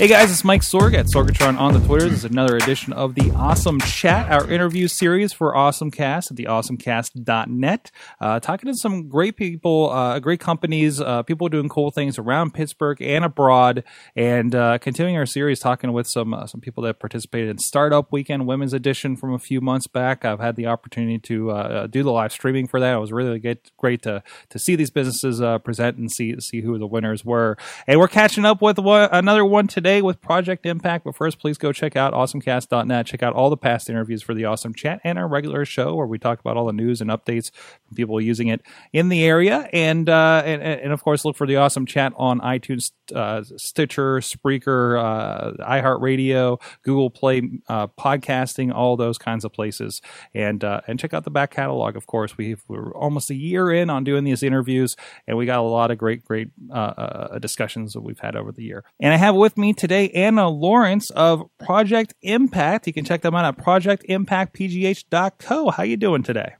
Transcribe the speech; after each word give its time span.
Hey 0.00 0.08
guys, 0.08 0.30
it's 0.30 0.44
Mike 0.44 0.62
Sorg 0.62 0.94
at 0.94 1.04
Sorgatron 1.14 1.58
on 1.58 1.74
the 1.74 1.80
Twitter. 1.86 2.08
This 2.08 2.20
is 2.20 2.24
another 2.24 2.56
edition 2.56 2.94
of 2.94 3.14
the 3.14 3.32
Awesome 3.32 3.78
Chat, 3.80 4.32
our 4.32 4.50
interview 4.50 4.88
series 4.88 5.34
for 5.34 5.52
AwesomeCast 5.52 6.30
at 6.30 6.38
theawesomecast.net. 6.38 7.90
Uh, 8.18 8.40
talking 8.40 8.72
to 8.72 8.78
some 8.78 9.10
great 9.10 9.36
people, 9.36 9.90
uh, 9.90 10.18
great 10.18 10.40
companies, 10.40 11.02
uh, 11.02 11.22
people 11.24 11.50
doing 11.50 11.68
cool 11.68 11.90
things 11.90 12.18
around 12.18 12.54
Pittsburgh 12.54 13.02
and 13.02 13.26
abroad, 13.26 13.84
and 14.16 14.54
uh, 14.54 14.78
continuing 14.78 15.18
our 15.18 15.26
series 15.26 15.60
talking 15.60 15.92
with 15.92 16.06
some 16.06 16.32
uh, 16.32 16.46
some 16.46 16.62
people 16.62 16.82
that 16.84 16.98
participated 16.98 17.50
in 17.50 17.58
Startup 17.58 18.10
Weekend 18.10 18.46
Women's 18.46 18.72
Edition 18.72 19.18
from 19.18 19.34
a 19.34 19.38
few 19.38 19.60
months 19.60 19.86
back. 19.86 20.24
I've 20.24 20.40
had 20.40 20.56
the 20.56 20.64
opportunity 20.64 21.18
to 21.18 21.50
uh, 21.50 21.86
do 21.88 22.02
the 22.02 22.10
live 22.10 22.32
streaming 22.32 22.68
for 22.68 22.80
that. 22.80 22.94
It 22.94 23.00
was 23.00 23.12
really 23.12 23.38
great, 23.38 23.70
great 23.76 24.00
to 24.04 24.22
to 24.48 24.58
see 24.58 24.76
these 24.76 24.90
businesses 24.90 25.42
present 25.62 25.98
and 25.98 26.10
see 26.10 26.40
see 26.40 26.62
who 26.62 26.78
the 26.78 26.86
winners 26.86 27.22
were. 27.22 27.58
And 27.86 28.00
we're 28.00 28.08
catching 28.08 28.46
up 28.46 28.62
with 28.62 28.78
one, 28.78 29.10
another 29.12 29.44
one 29.44 29.66
today 29.66 29.89
today 29.90 30.02
with 30.02 30.20
Project 30.20 30.66
Impact. 30.66 31.04
But 31.04 31.16
first, 31.16 31.40
please 31.40 31.58
go 31.58 31.72
check 31.72 31.96
out 31.96 32.12
awesomecast.net. 32.12 33.06
Check 33.06 33.22
out 33.22 33.34
all 33.34 33.50
the 33.50 33.56
past 33.56 33.90
interviews 33.90 34.22
for 34.22 34.34
the 34.34 34.44
Awesome 34.44 34.72
Chat 34.72 35.00
and 35.02 35.18
our 35.18 35.26
regular 35.26 35.64
show 35.64 35.96
where 35.96 36.06
we 36.06 36.16
talk 36.16 36.38
about 36.38 36.56
all 36.56 36.66
the 36.66 36.72
news 36.72 37.00
and 37.00 37.10
updates 37.10 37.50
from 37.86 37.96
people 37.96 38.20
using 38.20 38.48
it 38.48 38.62
in 38.92 39.08
the 39.08 39.24
area. 39.24 39.68
And 39.72 40.08
uh, 40.08 40.42
and, 40.44 40.62
and 40.62 40.92
of 40.92 41.02
course, 41.02 41.24
look 41.24 41.36
for 41.36 41.46
the 41.46 41.56
Awesome 41.56 41.86
Chat 41.86 42.12
on 42.16 42.40
iTunes, 42.40 42.92
uh, 43.14 43.42
Stitcher, 43.56 44.18
Spreaker, 44.18 45.02
uh, 45.02 45.64
iHeartRadio, 45.64 46.60
Google 46.82 47.10
Play, 47.10 47.42
uh, 47.68 47.88
podcasting, 47.88 48.72
all 48.72 48.96
those 48.96 49.18
kinds 49.18 49.44
of 49.44 49.52
places. 49.52 50.00
And 50.34 50.62
uh, 50.62 50.82
and 50.86 51.00
check 51.00 51.14
out 51.14 51.24
the 51.24 51.30
back 51.30 51.50
catalog. 51.50 51.96
Of 51.96 52.06
course, 52.06 52.38
we 52.38 52.54
we're 52.68 52.92
almost 52.92 53.30
a 53.30 53.34
year 53.34 53.72
in 53.72 53.90
on 53.90 54.04
doing 54.04 54.22
these 54.22 54.44
interviews, 54.44 54.96
and 55.26 55.36
we 55.36 55.46
got 55.46 55.58
a 55.58 55.62
lot 55.62 55.90
of 55.90 55.98
great 55.98 56.24
great 56.24 56.50
uh, 56.70 56.74
uh, 56.74 57.38
discussions 57.40 57.94
that 57.94 58.02
we've 58.02 58.20
had 58.20 58.36
over 58.36 58.52
the 58.52 58.62
year. 58.62 58.84
And 59.00 59.12
I 59.12 59.16
have 59.16 59.34
with 59.34 59.58
me 59.58 59.72
today 59.80 60.10
Anna 60.10 60.48
Lawrence 60.48 61.10
of 61.10 61.42
Project 61.58 62.14
Impact. 62.22 62.86
You 62.86 62.92
can 62.92 63.04
check 63.04 63.22
them 63.22 63.34
out 63.34 63.44
at 63.46 63.56
projectimpactpgh.co. 63.56 65.70
How 65.70 65.82
you 65.82 65.96
doing 65.96 66.22
today? 66.22 66.52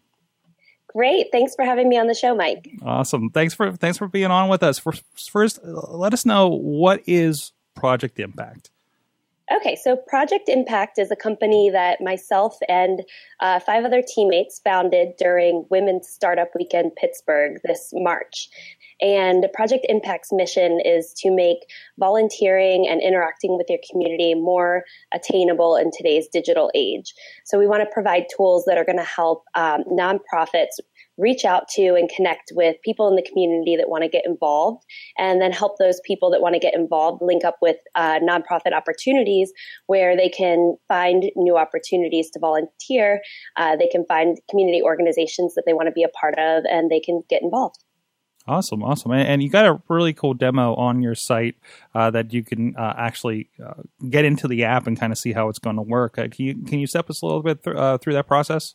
Great. 0.88 1.28
Thanks 1.30 1.54
for 1.54 1.64
having 1.64 1.88
me 1.88 1.96
on 1.98 2.08
the 2.08 2.14
show, 2.14 2.34
Mike. 2.34 2.68
Awesome. 2.82 3.30
Thanks 3.30 3.54
for 3.54 3.70
thanks 3.72 3.96
for 3.98 4.08
being 4.08 4.32
on 4.32 4.48
with 4.48 4.64
us. 4.64 4.82
First, 5.14 5.60
let 5.62 6.12
us 6.12 6.26
know 6.26 6.48
what 6.48 7.00
is 7.06 7.52
Project 7.76 8.18
Impact. 8.18 8.72
Okay, 9.54 9.76
so 9.76 9.96
Project 9.96 10.48
Impact 10.48 10.98
is 10.98 11.10
a 11.10 11.16
company 11.16 11.70
that 11.70 12.00
myself 12.00 12.56
and 12.68 13.02
uh, 13.41 13.58
five 13.58 13.84
other 13.84 14.00
teammates 14.00 14.60
founded 14.60 15.16
during 15.19 15.66
Women's 15.70 16.09
Startup 16.09 16.48
Weekend 16.56 16.94
Pittsburgh 16.94 17.60
this 17.64 17.91
March. 17.92 18.48
And 19.00 19.47
Project 19.55 19.87
Impact's 19.88 20.33
mission 20.33 20.81
is 20.84 21.12
to 21.19 21.31
make 21.31 21.59
volunteering 21.99 22.87
and 22.88 23.00
interacting 23.00 23.56
with 23.56 23.66
your 23.69 23.78
community 23.91 24.34
more 24.34 24.84
attainable 25.12 25.77
in 25.77 25.91
today's 25.91 26.28
digital 26.28 26.71
age. 26.75 27.15
So 27.44 27.59
we 27.59 27.66
want 27.66 27.83
to 27.83 27.93
provide 27.93 28.27
tools 28.34 28.65
that 28.66 28.78
are 28.78 28.84
going 28.84 28.99
to 28.99 29.05
help 29.05 29.44
um, 29.55 29.84
nonprofits 29.91 30.78
reach 31.19 31.44
out 31.44 31.69
to 31.69 31.94
and 31.94 32.09
connect 32.09 32.50
with 32.55 32.77
people 32.83 33.06
in 33.09 33.15
the 33.15 33.22
community 33.22 33.77
that 33.77 33.91
want 33.91 34.03
to 34.03 34.09
get 34.09 34.25
involved, 34.25 34.83
and 35.19 35.41
then 35.41 35.53
help 35.53 35.77
those 35.78 36.00
people 36.06 36.31
that 36.31 36.41
want 36.41 36.55
to 36.55 36.59
get 36.59 36.75
involved 36.75 37.21
link 37.22 37.44
up 37.44 37.56
with 37.60 37.77
uh, 37.94 38.19
nonprofit 38.21 38.72
opportunities 38.72 39.53
where 39.87 40.16
they 40.16 40.31
can 40.31 40.77
find 40.89 41.31
new 41.37 41.59
opportunities 41.59 42.31
to 42.31 42.39
volunteer. 42.39 43.21
Uh, 43.56 43.77
they 43.77 43.89
can 43.89 44.05
find 44.06 44.39
community 44.49 44.83
organizations 44.83 45.55
that 45.55 45.65
they 45.66 45.75
want 45.75 45.89
to 45.89 45.93
be 45.93 46.03
a 46.03 46.09
part 46.09 46.39
of, 46.39 46.65
and 46.71 46.91
they 46.91 47.00
can 47.00 47.22
get 47.28 47.43
involved. 47.43 47.84
Awesome, 48.47 48.83
awesome, 48.83 49.12
and 49.12 49.43
you 49.43 49.51
got 49.51 49.67
a 49.67 49.81
really 49.89 50.12
cool 50.15 50.34
demo 50.34 50.75
on 50.75 51.03
your 51.03 51.15
site 51.15 51.56
uh, 51.95 52.11
that 52.11 52.33
you 52.33 52.43
can 52.43 52.75
uh, 52.75 52.95
actually 52.97 53.51
uh, 53.65 53.83
get 54.09 54.25
into 54.25 54.49
the 54.49 54.65
app 54.65 54.87
and 54.87 54.99
kind 54.99 55.12
of 55.12 55.19
see 55.19 55.33
how 55.33 55.49
it's 55.51 55.59
going 55.59 55.77
to 55.77 55.83
work. 55.83 56.19
Uh, 56.19 56.27
can 56.28 56.47
you 56.47 56.55
can 56.65 56.78
you 56.78 56.87
step 56.87 57.11
us 57.11 57.21
a 57.21 57.27
little 57.27 57.43
bit 57.43 57.62
th- 57.62 57.77
uh, 57.77 57.99
through 57.99 58.15
that 58.15 58.27
process? 58.27 58.75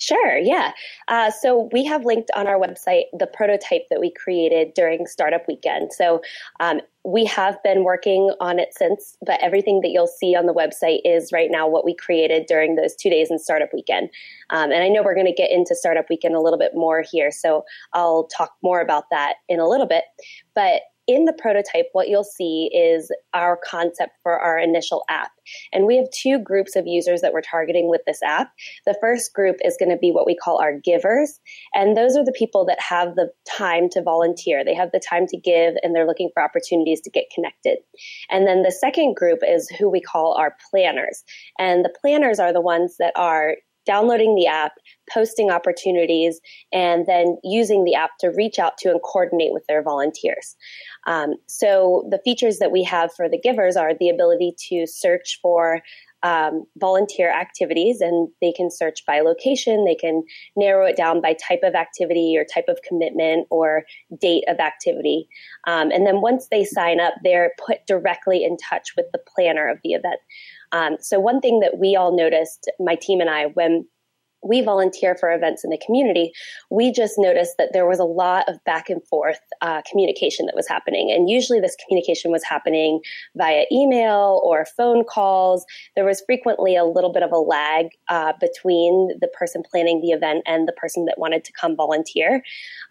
Sure, 0.00 0.38
yeah. 0.38 0.72
Uh, 1.08 1.30
so 1.30 1.68
we 1.72 1.84
have 1.84 2.06
linked 2.06 2.30
on 2.34 2.46
our 2.46 2.58
website 2.58 3.04
the 3.18 3.26
prototype 3.26 3.82
that 3.90 4.00
we 4.00 4.10
created 4.10 4.72
during 4.74 5.06
Startup 5.06 5.46
Weekend. 5.46 5.92
So 5.92 6.22
um, 6.58 6.80
we 7.04 7.26
have 7.26 7.62
been 7.62 7.84
working 7.84 8.32
on 8.40 8.58
it 8.58 8.70
since, 8.72 9.18
but 9.26 9.38
everything 9.42 9.82
that 9.82 9.90
you'll 9.90 10.06
see 10.06 10.34
on 10.34 10.46
the 10.46 10.54
website 10.54 11.00
is 11.04 11.32
right 11.32 11.50
now 11.50 11.68
what 11.68 11.84
we 11.84 11.94
created 11.94 12.46
during 12.46 12.76
those 12.76 12.96
two 12.96 13.10
days 13.10 13.30
in 13.30 13.38
Startup 13.38 13.68
Weekend. 13.74 14.08
Um, 14.48 14.72
and 14.72 14.82
I 14.82 14.88
know 14.88 15.02
we're 15.02 15.14
going 15.14 15.26
to 15.26 15.34
get 15.34 15.50
into 15.50 15.74
Startup 15.74 16.06
Weekend 16.08 16.34
a 16.34 16.40
little 16.40 16.58
bit 16.58 16.72
more 16.74 17.04
here, 17.10 17.30
so 17.30 17.64
I'll 17.92 18.24
talk 18.24 18.52
more 18.62 18.80
about 18.80 19.04
that 19.10 19.34
in 19.50 19.60
a 19.60 19.68
little 19.68 19.86
bit. 19.86 20.04
But 20.54 20.80
in 21.10 21.24
the 21.24 21.32
prototype, 21.32 21.86
what 21.92 22.08
you'll 22.08 22.22
see 22.22 22.70
is 22.72 23.10
our 23.34 23.58
concept 23.64 24.12
for 24.22 24.38
our 24.38 24.56
initial 24.56 25.02
app. 25.10 25.32
And 25.72 25.84
we 25.84 25.96
have 25.96 26.06
two 26.14 26.38
groups 26.38 26.76
of 26.76 26.86
users 26.86 27.20
that 27.20 27.32
we're 27.32 27.40
targeting 27.40 27.90
with 27.90 28.02
this 28.06 28.22
app. 28.22 28.52
The 28.86 28.96
first 29.00 29.34
group 29.34 29.56
is 29.64 29.76
going 29.76 29.90
to 29.90 29.96
be 29.96 30.12
what 30.12 30.24
we 30.24 30.36
call 30.36 30.62
our 30.62 30.78
givers. 30.78 31.40
And 31.74 31.96
those 31.96 32.16
are 32.16 32.24
the 32.24 32.34
people 32.38 32.64
that 32.66 32.78
have 32.80 33.16
the 33.16 33.28
time 33.58 33.88
to 33.90 34.02
volunteer. 34.02 34.64
They 34.64 34.74
have 34.74 34.92
the 34.92 35.00
time 35.00 35.26
to 35.26 35.36
give 35.36 35.74
and 35.82 35.96
they're 35.96 36.06
looking 36.06 36.30
for 36.32 36.44
opportunities 36.44 37.00
to 37.00 37.10
get 37.10 37.24
connected. 37.34 37.78
And 38.30 38.46
then 38.46 38.62
the 38.62 38.70
second 38.70 39.16
group 39.16 39.40
is 39.44 39.68
who 39.70 39.90
we 39.90 40.00
call 40.00 40.34
our 40.34 40.54
planners. 40.70 41.24
And 41.58 41.84
the 41.84 41.92
planners 42.00 42.38
are 42.38 42.52
the 42.52 42.60
ones 42.60 42.94
that 43.00 43.14
are 43.16 43.56
downloading 43.86 44.34
the 44.34 44.46
app, 44.46 44.72
posting 45.12 45.50
opportunities, 45.50 46.40
and 46.72 47.06
then 47.06 47.38
using 47.42 47.84
the 47.84 47.94
app 47.94 48.10
to 48.20 48.28
reach 48.28 48.58
out 48.58 48.78
to 48.78 48.90
and 48.90 49.00
coordinate 49.02 49.52
with 49.52 49.64
their 49.66 49.82
volunteers. 49.82 50.56
Um, 51.06 51.34
so 51.46 52.06
the 52.10 52.20
features 52.24 52.58
that 52.58 52.72
we 52.72 52.82
have 52.84 53.12
for 53.14 53.28
the 53.28 53.40
givers 53.40 53.76
are 53.76 53.94
the 53.94 54.10
ability 54.10 54.54
to 54.68 54.86
search 54.86 55.38
for 55.42 55.80
um, 56.22 56.64
volunteer 56.76 57.30
activities 57.30 58.00
and 58.00 58.28
they 58.42 58.52
can 58.52 58.70
search 58.70 59.06
by 59.06 59.20
location 59.20 59.86
they 59.86 59.94
can 59.94 60.22
narrow 60.54 60.84
it 60.84 60.96
down 60.96 61.22
by 61.22 61.34
type 61.34 61.60
of 61.62 61.74
activity 61.74 62.36
or 62.36 62.44
type 62.44 62.66
of 62.68 62.78
commitment 62.86 63.46
or 63.50 63.84
date 64.20 64.44
of 64.46 64.58
activity 64.58 65.26
um, 65.66 65.90
and 65.90 66.06
then 66.06 66.20
once 66.20 66.48
they 66.50 66.62
sign 66.62 67.00
up 67.00 67.14
they're 67.24 67.52
put 67.64 67.86
directly 67.86 68.44
in 68.44 68.58
touch 68.58 68.90
with 68.96 69.06
the 69.12 69.20
planner 69.34 69.66
of 69.66 69.78
the 69.82 69.92
event 69.92 70.20
um, 70.72 70.96
so 71.00 71.18
one 71.18 71.40
thing 71.40 71.60
that 71.60 71.78
we 71.78 71.96
all 71.96 72.16
noticed 72.16 72.70
my 72.78 72.94
team 72.94 73.20
and 73.20 73.30
i 73.30 73.46
when 73.54 73.84
we 74.42 74.62
volunteer 74.62 75.14
for 75.14 75.30
events 75.30 75.64
in 75.64 75.70
the 75.70 75.80
community, 75.84 76.32
we 76.70 76.92
just 76.92 77.14
noticed 77.18 77.56
that 77.58 77.72
there 77.72 77.86
was 77.86 77.98
a 77.98 78.04
lot 78.04 78.48
of 78.48 78.62
back 78.64 78.88
and 78.88 79.04
forth 79.06 79.40
uh, 79.60 79.82
communication 79.90 80.46
that 80.46 80.54
was 80.54 80.68
happening. 80.68 81.10
And 81.10 81.28
usually 81.28 81.60
this 81.60 81.76
communication 81.86 82.30
was 82.30 82.42
happening 82.44 83.00
via 83.36 83.64
email 83.70 84.40
or 84.44 84.66
phone 84.76 85.04
calls. 85.04 85.64
There 85.94 86.04
was 86.04 86.22
frequently 86.24 86.74
a 86.74 86.84
little 86.84 87.12
bit 87.12 87.22
of 87.22 87.32
a 87.32 87.38
lag 87.38 87.86
uh, 88.08 88.32
between 88.40 89.10
the 89.20 89.28
person 89.28 89.62
planning 89.70 90.00
the 90.00 90.10
event 90.10 90.42
and 90.46 90.66
the 90.66 90.72
person 90.72 91.04
that 91.04 91.18
wanted 91.18 91.44
to 91.44 91.52
come 91.52 91.76
volunteer. 91.76 92.42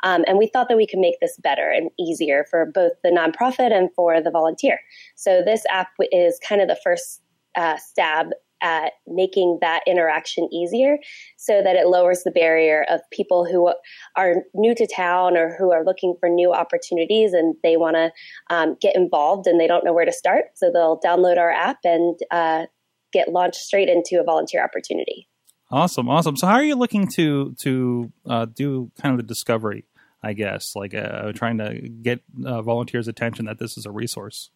Um, 0.03 0.23
and 0.27 0.37
we 0.37 0.47
thought 0.47 0.69
that 0.69 0.77
we 0.77 0.87
could 0.87 0.99
make 0.99 1.19
this 1.19 1.37
better 1.41 1.69
and 1.69 1.89
easier 1.99 2.45
for 2.49 2.65
both 2.65 2.93
the 3.03 3.09
nonprofit 3.09 3.71
and 3.71 3.89
for 3.95 4.21
the 4.21 4.31
volunteer. 4.31 4.79
So 5.15 5.41
this 5.43 5.63
app 5.71 5.89
is 6.11 6.39
kind 6.47 6.61
of 6.61 6.67
the 6.67 6.79
first 6.83 7.21
uh, 7.59 7.77
stab 7.77 8.27
at 8.61 8.93
making 9.07 9.57
that 9.61 9.81
interaction 9.87 10.49
easier 10.51 10.97
so 11.37 11.61
that 11.63 11.75
it 11.75 11.87
lowers 11.87 12.23
the 12.23 12.31
barrier 12.31 12.85
of 12.89 12.99
people 13.11 13.45
who 13.45 13.71
are 14.17 14.43
new 14.53 14.75
to 14.75 14.87
town 14.93 15.37
or 15.37 15.55
who 15.57 15.71
are 15.71 15.85
looking 15.85 16.15
for 16.19 16.27
new 16.27 16.51
opportunities 16.51 17.31
and 17.33 17.55
they 17.63 17.77
want 17.77 17.95
to 17.95 18.11
um, 18.53 18.75
get 18.81 18.95
involved 18.95 19.47
and 19.47 19.59
they 19.59 19.67
don't 19.67 19.85
know 19.85 19.93
where 19.93 20.05
to 20.05 20.11
start. 20.11 20.45
So 20.55 20.71
they'll 20.71 20.99
download 20.99 21.37
our 21.37 21.51
app 21.51 21.77
and 21.85 22.19
uh, 22.31 22.65
get 23.13 23.29
launched 23.29 23.61
straight 23.61 23.87
into 23.87 24.19
a 24.19 24.23
volunteer 24.23 24.63
opportunity. 24.63 25.27
Awesome, 25.71 26.09
awesome. 26.09 26.35
So, 26.35 26.47
how 26.47 26.55
are 26.55 26.63
you 26.63 26.75
looking 26.75 27.07
to 27.09 27.53
to 27.59 28.11
uh, 28.25 28.45
do 28.45 28.91
kind 28.99 29.13
of 29.13 29.17
the 29.17 29.27
discovery 29.27 29.85
I 30.21 30.33
guess, 30.33 30.75
like 30.75 30.93
uh, 30.93 31.31
trying 31.31 31.59
to 31.59 31.75
get 31.79 32.21
uh, 32.45 32.61
volunteers' 32.61 33.07
attention 33.07 33.45
that 33.45 33.59
this 33.59 33.77
is 33.77 33.85
a 33.85 33.91
resource? 33.91 34.49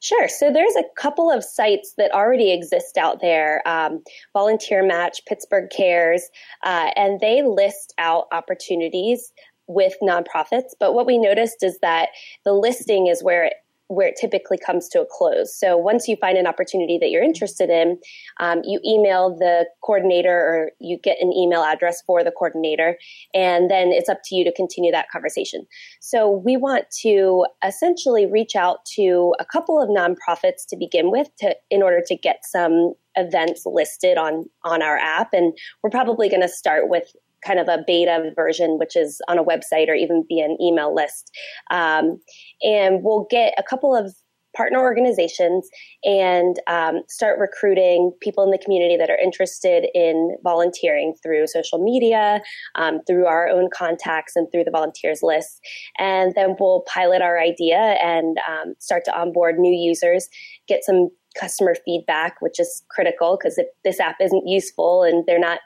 Sure. 0.00 0.28
So 0.28 0.52
there's 0.52 0.76
a 0.76 0.84
couple 0.96 1.30
of 1.30 1.44
sites 1.44 1.94
that 1.96 2.12
already 2.12 2.52
exist 2.52 2.96
out 2.96 3.20
there 3.20 3.62
um, 3.66 4.02
Volunteer 4.32 4.84
Match, 4.84 5.20
Pittsburgh 5.26 5.70
Cares, 5.70 6.28
uh, 6.64 6.90
and 6.96 7.20
they 7.20 7.42
list 7.42 7.94
out 7.98 8.26
opportunities 8.32 9.32
with 9.68 9.94
nonprofits. 10.02 10.70
But 10.78 10.94
what 10.94 11.06
we 11.06 11.18
noticed 11.18 11.62
is 11.62 11.78
that 11.80 12.08
the 12.44 12.52
listing 12.52 13.06
is 13.06 13.22
where 13.22 13.44
it 13.44 13.54
where 13.88 14.08
it 14.08 14.16
typically 14.20 14.58
comes 14.58 14.88
to 14.88 15.00
a 15.00 15.06
close. 15.10 15.56
So 15.58 15.76
once 15.76 16.08
you 16.08 16.16
find 16.16 16.38
an 16.38 16.46
opportunity 16.46 16.98
that 16.98 17.10
you're 17.10 17.22
interested 17.22 17.68
in, 17.70 17.98
um, 18.40 18.62
you 18.64 18.80
email 18.84 19.36
the 19.36 19.66
coordinator 19.84 20.32
or 20.32 20.70
you 20.80 20.98
get 21.02 21.18
an 21.20 21.32
email 21.32 21.62
address 21.62 22.02
for 22.06 22.24
the 22.24 22.30
coordinator, 22.30 22.96
and 23.34 23.70
then 23.70 23.88
it's 23.88 24.08
up 24.08 24.20
to 24.24 24.34
you 24.34 24.44
to 24.44 24.52
continue 24.52 24.92
that 24.92 25.10
conversation. 25.10 25.66
So 26.00 26.30
we 26.30 26.56
want 26.56 26.84
to 27.02 27.46
essentially 27.64 28.26
reach 28.26 28.56
out 28.56 28.84
to 28.96 29.34
a 29.38 29.44
couple 29.44 29.80
of 29.80 29.88
nonprofits 29.88 30.66
to 30.68 30.76
begin 30.76 31.10
with 31.10 31.28
to 31.38 31.54
in 31.70 31.82
order 31.82 32.00
to 32.06 32.16
get 32.16 32.40
some 32.44 32.94
events 33.16 33.64
listed 33.66 34.16
on 34.16 34.46
on 34.64 34.80
our 34.80 34.96
app 34.96 35.34
and 35.34 35.52
we're 35.82 35.90
probably 35.90 36.30
going 36.30 36.40
to 36.40 36.48
start 36.48 36.88
with 36.88 37.12
kind 37.44 37.58
of 37.58 37.68
a 37.68 37.82
beta 37.86 38.32
version, 38.36 38.78
which 38.78 38.96
is 38.96 39.20
on 39.28 39.38
a 39.38 39.44
website 39.44 39.88
or 39.88 39.94
even 39.94 40.24
via 40.28 40.44
an 40.44 40.56
email 40.60 40.94
list. 40.94 41.30
Um, 41.70 42.20
and 42.62 43.02
we'll 43.02 43.26
get 43.30 43.54
a 43.58 43.62
couple 43.62 43.94
of 43.94 44.14
partner 44.54 44.80
organizations 44.80 45.68
and 46.04 46.56
um, 46.66 47.00
start 47.08 47.38
recruiting 47.38 48.12
people 48.20 48.44
in 48.44 48.50
the 48.50 48.58
community 48.58 48.96
that 48.96 49.10
are 49.10 49.16
interested 49.16 49.86
in 49.94 50.36
volunteering 50.42 51.14
through 51.22 51.46
social 51.46 51.82
media, 51.82 52.42
um, 52.74 53.00
through 53.06 53.26
our 53.26 53.48
own 53.48 53.68
contacts, 53.72 54.36
and 54.36 54.48
through 54.52 54.64
the 54.64 54.70
volunteers 54.70 55.20
list. 55.22 55.60
And 55.98 56.34
then 56.34 56.56
we'll 56.58 56.82
pilot 56.82 57.22
our 57.22 57.40
idea 57.40 57.96
and 58.02 58.36
um, 58.48 58.74
start 58.78 59.04
to 59.06 59.18
onboard 59.18 59.58
new 59.58 59.74
users, 59.74 60.28
get 60.68 60.84
some 60.84 61.08
customer 61.38 61.74
feedback, 61.84 62.36
which 62.40 62.60
is 62.60 62.82
critical 62.90 63.38
because 63.38 63.56
if 63.56 63.66
this 63.84 64.00
app 64.00 64.16
isn't 64.20 64.46
useful 64.46 65.02
and 65.02 65.24
they're 65.26 65.38
not 65.38 65.60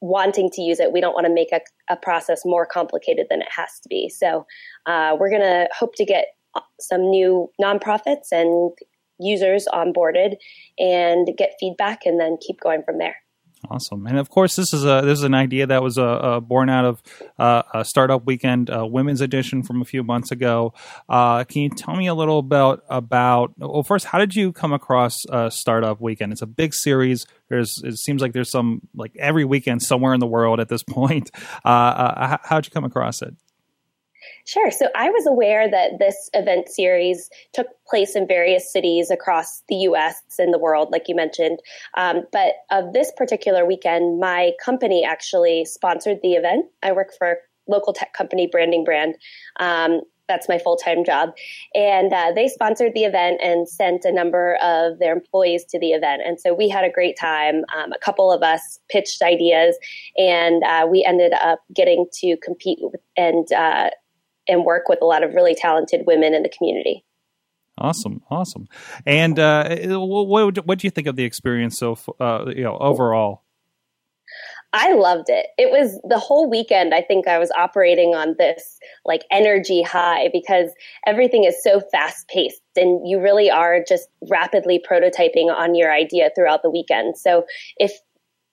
wanting 0.00 0.50
to 0.50 0.62
use 0.62 0.80
it. 0.80 0.92
We 0.92 1.00
don't 1.00 1.14
want 1.14 1.26
to 1.26 1.32
make 1.32 1.52
a, 1.52 1.60
a 1.90 1.96
process 1.96 2.42
more 2.44 2.66
complicated 2.66 3.26
than 3.30 3.40
it 3.40 3.48
has 3.50 3.80
to 3.82 3.88
be. 3.88 4.08
So 4.08 4.46
uh, 4.86 5.16
we're 5.18 5.30
going 5.30 5.42
to 5.42 5.68
hope 5.76 5.94
to 5.96 6.04
get 6.04 6.26
some 6.80 7.10
new 7.10 7.50
nonprofits 7.60 8.32
and 8.32 8.72
users 9.18 9.66
onboarded 9.72 10.36
and 10.78 11.28
get 11.36 11.54
feedback 11.58 12.04
and 12.04 12.20
then 12.20 12.36
keep 12.46 12.60
going 12.60 12.82
from 12.82 12.98
there. 12.98 13.16
Awesome, 13.68 14.06
and 14.06 14.18
of 14.18 14.28
course, 14.30 14.54
this 14.54 14.72
is 14.72 14.84
a 14.84 15.02
this 15.02 15.18
is 15.18 15.24
an 15.24 15.34
idea 15.34 15.66
that 15.66 15.82
was 15.82 15.98
uh, 15.98 16.04
uh, 16.04 16.40
born 16.40 16.68
out 16.68 16.84
of 16.84 17.02
uh, 17.38 17.62
a 17.74 17.84
startup 17.84 18.24
weekend, 18.24 18.70
uh, 18.70 18.86
women's 18.86 19.20
edition 19.20 19.62
from 19.62 19.82
a 19.82 19.84
few 19.84 20.04
months 20.04 20.30
ago. 20.30 20.72
Can 21.08 21.62
you 21.62 21.70
tell 21.70 21.96
me 21.96 22.06
a 22.06 22.14
little 22.14 22.38
about 22.38 22.84
about? 22.88 23.54
Well, 23.58 23.82
first, 23.82 24.06
how 24.06 24.18
did 24.18 24.34
you 24.36 24.52
come 24.52 24.72
across 24.72 25.22
startup 25.48 26.00
weekend? 26.00 26.32
It's 26.32 26.42
a 26.42 26.46
big 26.46 26.74
series. 26.74 27.26
There's 27.48 27.80
it 27.82 27.96
seems 27.98 28.22
like 28.22 28.32
there's 28.32 28.50
some 28.50 28.82
like 28.94 29.12
every 29.18 29.44
weekend 29.44 29.82
somewhere 29.82 30.14
in 30.14 30.20
the 30.20 30.26
world 30.26 30.60
at 30.60 30.68
this 30.68 30.82
point. 30.88 31.30
How'd 31.64 32.66
you 32.66 32.70
come 32.70 32.84
across 32.84 33.22
it? 33.22 33.34
Sure. 34.46 34.70
So 34.70 34.86
I 34.94 35.10
was 35.10 35.26
aware 35.26 35.68
that 35.68 35.98
this 35.98 36.30
event 36.32 36.68
series 36.68 37.28
took 37.52 37.66
place 37.88 38.14
in 38.14 38.28
various 38.28 38.72
cities 38.72 39.10
across 39.10 39.64
the 39.68 39.74
US 39.88 40.22
and 40.38 40.54
the 40.54 40.58
world, 40.58 40.90
like 40.92 41.08
you 41.08 41.16
mentioned. 41.16 41.58
Um, 41.96 42.22
but 42.30 42.54
of 42.70 42.92
this 42.92 43.10
particular 43.16 43.66
weekend, 43.66 44.20
my 44.20 44.52
company 44.64 45.04
actually 45.04 45.64
sponsored 45.64 46.20
the 46.22 46.34
event. 46.34 46.66
I 46.84 46.92
work 46.92 47.10
for 47.18 47.32
a 47.32 47.36
local 47.68 47.92
tech 47.92 48.12
company, 48.12 48.46
Branding 48.46 48.84
Brand. 48.84 49.16
Um, 49.58 50.02
that's 50.28 50.48
my 50.48 50.58
full 50.58 50.76
time 50.76 51.04
job. 51.04 51.30
And 51.74 52.12
uh, 52.12 52.30
they 52.32 52.46
sponsored 52.46 52.94
the 52.94 53.04
event 53.04 53.40
and 53.42 53.68
sent 53.68 54.04
a 54.04 54.12
number 54.12 54.58
of 54.62 55.00
their 55.00 55.12
employees 55.12 55.64
to 55.70 55.80
the 55.80 55.90
event. 55.90 56.22
And 56.24 56.38
so 56.40 56.54
we 56.54 56.68
had 56.68 56.84
a 56.84 56.90
great 56.90 57.18
time. 57.18 57.64
Um, 57.76 57.92
a 57.92 57.98
couple 57.98 58.30
of 58.30 58.44
us 58.44 58.78
pitched 58.88 59.22
ideas, 59.22 59.76
and 60.16 60.62
uh, 60.62 60.86
we 60.88 61.04
ended 61.04 61.32
up 61.32 61.60
getting 61.74 62.06
to 62.20 62.36
compete 62.42 62.78
and 63.16 63.50
uh, 63.52 63.90
and 64.48 64.64
work 64.64 64.88
with 64.88 65.00
a 65.02 65.04
lot 65.04 65.22
of 65.22 65.34
really 65.34 65.54
talented 65.54 66.02
women 66.06 66.34
in 66.34 66.42
the 66.42 66.48
community. 66.48 67.04
Awesome, 67.78 68.22
awesome. 68.30 68.68
And 69.04 69.38
uh, 69.38 69.76
what 69.98 70.66
what 70.66 70.78
do 70.78 70.86
you 70.86 70.90
think 70.90 71.06
of 71.06 71.16
the 71.16 71.24
experience 71.24 71.78
so 71.78 71.98
uh, 72.18 72.46
you 72.48 72.62
know 72.62 72.76
overall? 72.78 73.42
I 74.72 74.92
loved 74.92 75.28
it. 75.28 75.46
It 75.56 75.70
was 75.70 75.98
the 76.06 76.18
whole 76.18 76.50
weekend. 76.50 76.92
I 76.92 77.00
think 77.00 77.26
I 77.26 77.38
was 77.38 77.50
operating 77.56 78.14
on 78.14 78.34
this 78.38 78.78
like 79.04 79.22
energy 79.30 79.82
high 79.82 80.28
because 80.32 80.70
everything 81.06 81.44
is 81.44 81.62
so 81.62 81.80
fast 81.92 82.28
paced 82.28 82.60
and 82.74 83.08
you 83.08 83.20
really 83.20 83.50
are 83.50 83.82
just 83.86 84.08
rapidly 84.28 84.78
prototyping 84.78 85.54
on 85.54 85.74
your 85.74 85.92
idea 85.92 86.30
throughout 86.34 86.62
the 86.62 86.70
weekend. 86.70 87.16
So 87.16 87.44
if 87.78 87.92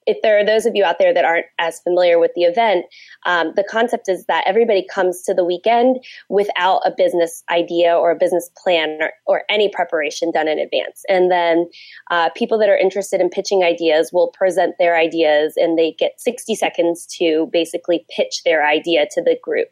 if 0.06 0.18
there 0.22 0.38
are 0.38 0.44
those 0.44 0.66
of 0.66 0.74
you 0.74 0.84
out 0.84 0.98
there 0.98 1.14
that 1.14 1.24
aren't 1.24 1.46
as 1.58 1.80
familiar 1.80 2.18
with 2.18 2.32
the 2.34 2.42
event, 2.42 2.86
um, 3.26 3.52
the 3.56 3.64
concept 3.64 4.08
is 4.08 4.26
that 4.26 4.44
everybody 4.46 4.86
comes 4.92 5.22
to 5.22 5.34
the 5.34 5.44
weekend 5.44 5.98
without 6.28 6.80
a 6.84 6.92
business 6.96 7.42
idea 7.50 7.94
or 7.94 8.10
a 8.10 8.16
business 8.16 8.50
plan 8.56 8.98
or, 9.00 9.12
or 9.26 9.42
any 9.48 9.68
preparation 9.68 10.30
done 10.30 10.48
in 10.48 10.58
advance. 10.58 11.02
And 11.08 11.30
then 11.30 11.68
uh, 12.10 12.30
people 12.36 12.58
that 12.58 12.68
are 12.68 12.76
interested 12.76 13.20
in 13.20 13.30
pitching 13.30 13.62
ideas 13.62 14.10
will 14.12 14.28
present 14.36 14.74
their 14.78 14.96
ideas 14.96 15.54
and 15.56 15.78
they 15.78 15.94
get 15.98 16.20
60 16.20 16.54
seconds 16.54 17.06
to 17.18 17.48
basically 17.52 18.04
pitch 18.14 18.42
their 18.44 18.66
idea 18.66 19.06
to 19.12 19.22
the 19.22 19.38
group. 19.42 19.68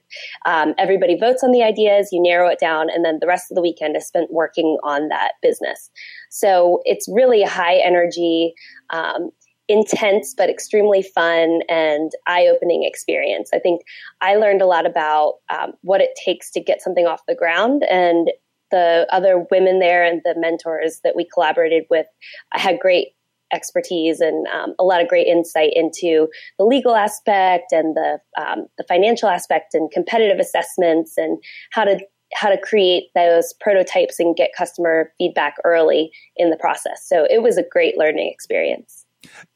Um, 0.46 0.75
everybody 0.78 1.19
votes 1.19 1.43
on 1.43 1.52
the 1.52 1.62
ideas, 1.62 2.08
you 2.12 2.23
narrow 2.23 2.49
it 2.49 2.58
down, 2.58 2.88
and 2.90 3.05
then 3.05 3.19
the 3.20 3.26
rest 3.26 3.50
of 3.50 3.55
the 3.55 3.62
weekend 3.62 3.96
is 3.96 4.06
spent 4.06 4.32
working 4.32 4.78
on 4.82 5.08
that 5.08 5.32
business. 5.43 5.90
So 6.31 6.81
it's 6.85 7.06
really 7.12 7.43
high 7.43 7.76
energy, 7.76 8.55
um, 8.90 9.31
intense 9.73 10.35
but 10.37 10.51
extremely 10.51 11.03
fun 11.03 11.61
and 11.69 12.13
eye-opening 12.27 12.85
experience. 12.85 13.51
I 13.55 13.59
think 13.59 13.81
I 14.21 14.37
learned 14.37 14.61
a 14.61 14.67
lot 14.67 14.87
about 14.87 15.37
um, 15.51 15.73
what 15.81 16.01
it 16.01 16.11
takes 16.23 16.51
to 16.53 16.61
get 16.61 16.83
something 16.83 17.07
off 17.07 17.23
the 17.27 17.35
ground 17.35 17.83
and 17.91 18.31
the 18.71 19.07
other 19.11 19.47
women 19.51 19.79
there 19.79 20.05
and 20.05 20.21
the 20.25 20.35
mentors 20.37 21.01
that 21.05 21.17
we 21.17 21.27
collaborated 21.33 21.85
with 21.91 22.07
I 22.53 22.59
had 22.59 22.79
great 22.81 23.09
expertise 23.53 24.21
and 24.21 24.47
um, 24.49 24.75
a 24.79 24.85
lot 24.85 25.03
of 25.03 25.09
great 25.09 25.27
insight 25.27 25.73
into 25.75 26.27
the 26.59 26.65
legal 26.65 26.95
aspect 26.95 27.71
and 27.71 27.95
the 27.95 28.19
um, 28.39 28.67
the 28.79 28.85
financial 28.89 29.29
aspect 29.29 29.75
and 29.75 29.91
competitive 29.91 30.39
assessments 30.39 31.15
and 31.17 31.43
how 31.71 31.85
to 31.85 31.99
how 32.35 32.49
to 32.49 32.59
create 32.59 33.05
those 33.15 33.53
prototypes 33.61 34.19
and 34.19 34.37
get 34.37 34.51
customer 34.57 35.13
feedback 35.19 35.57
early 35.64 36.11
in 36.37 36.49
the 36.50 36.57
process. 36.57 37.07
So 37.07 37.26
it 37.29 37.43
was 37.43 37.59
a 37.59 37.64
great 37.71 37.99
learning 37.99 38.31
experience. 38.33 39.01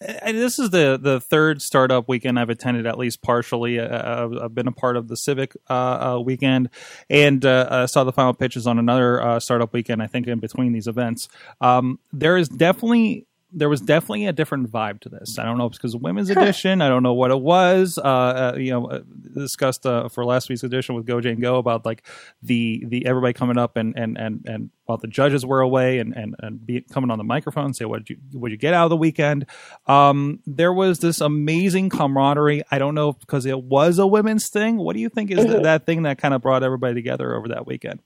And 0.00 0.36
this 0.36 0.58
is 0.58 0.70
the 0.70 0.98
the 1.00 1.20
third 1.20 1.62
startup 1.62 2.08
weekend 2.08 2.38
I've 2.38 2.50
attended 2.50 2.86
at 2.86 2.98
least 2.98 3.22
partially. 3.22 3.78
Uh, 3.78 4.28
I've 4.42 4.54
been 4.54 4.68
a 4.68 4.72
part 4.72 4.96
of 4.96 5.08
the 5.08 5.16
Civic 5.16 5.56
uh, 5.68 5.72
uh, 5.72 6.20
weekend, 6.20 6.70
and 7.10 7.44
uh, 7.44 7.86
saw 7.86 8.04
the 8.04 8.12
final 8.12 8.34
pitches 8.34 8.66
on 8.66 8.78
another 8.78 9.22
uh, 9.22 9.40
startup 9.40 9.72
weekend. 9.72 10.02
I 10.02 10.06
think 10.06 10.26
in 10.26 10.38
between 10.38 10.72
these 10.72 10.86
events, 10.86 11.28
um, 11.60 11.98
there 12.12 12.36
is 12.36 12.48
definitely 12.48 13.25
there 13.52 13.68
was 13.68 13.80
definitely 13.80 14.26
a 14.26 14.32
different 14.32 14.70
vibe 14.70 15.00
to 15.00 15.08
this. 15.08 15.38
I 15.38 15.44
don't 15.44 15.56
know 15.56 15.66
if 15.66 15.70
it's 15.70 15.78
because 15.78 15.94
of 15.94 16.02
women's 16.02 16.30
edition. 16.30 16.82
I 16.82 16.88
don't 16.88 17.02
know 17.02 17.14
what 17.14 17.30
it 17.30 17.40
was. 17.40 17.96
Uh, 17.96 18.02
uh, 18.02 18.56
you 18.58 18.70
know, 18.72 18.86
uh, 18.86 19.00
discussed 19.34 19.86
uh, 19.86 20.08
for 20.08 20.24
last 20.24 20.48
week's 20.48 20.64
edition 20.64 20.94
with 20.94 21.06
Go 21.06 21.20
Jane 21.20 21.40
Go 21.40 21.56
about 21.56 21.86
like 21.86 22.04
the 22.42 22.84
the 22.86 23.06
everybody 23.06 23.32
coming 23.32 23.56
up 23.56 23.76
and 23.76 23.96
and 23.96 24.18
and 24.18 24.44
and 24.46 24.70
while 24.84 24.98
the 24.98 25.06
judges 25.06 25.46
were 25.46 25.60
away 25.60 25.98
and 25.98 26.14
and 26.14 26.34
and 26.40 26.66
be, 26.66 26.80
coming 26.80 27.10
on 27.10 27.18
the 27.18 27.24
microphone 27.24 27.66
and 27.66 27.76
say 27.76 27.84
what 27.84 28.04
did 28.04 28.10
you 28.10 28.16
what 28.32 28.48
did 28.48 28.54
you 28.54 28.58
get 28.58 28.74
out 28.74 28.84
of 28.84 28.90
the 28.90 28.96
weekend. 28.96 29.46
Um, 29.86 30.40
there 30.46 30.72
was 30.72 30.98
this 30.98 31.20
amazing 31.20 31.88
camaraderie. 31.90 32.62
I 32.70 32.78
don't 32.78 32.94
know 32.94 33.12
because 33.12 33.46
it 33.46 33.62
was 33.62 33.98
a 33.98 34.06
women's 34.06 34.48
thing. 34.48 34.76
What 34.76 34.94
do 34.94 35.00
you 35.00 35.08
think 35.08 35.30
is 35.30 35.38
mm-hmm. 35.44 35.62
that 35.62 35.86
thing 35.86 36.02
that 36.02 36.18
kind 36.18 36.34
of 36.34 36.42
brought 36.42 36.64
everybody 36.64 36.94
together 36.94 37.34
over 37.34 37.48
that 37.48 37.66
weekend? 37.66 38.00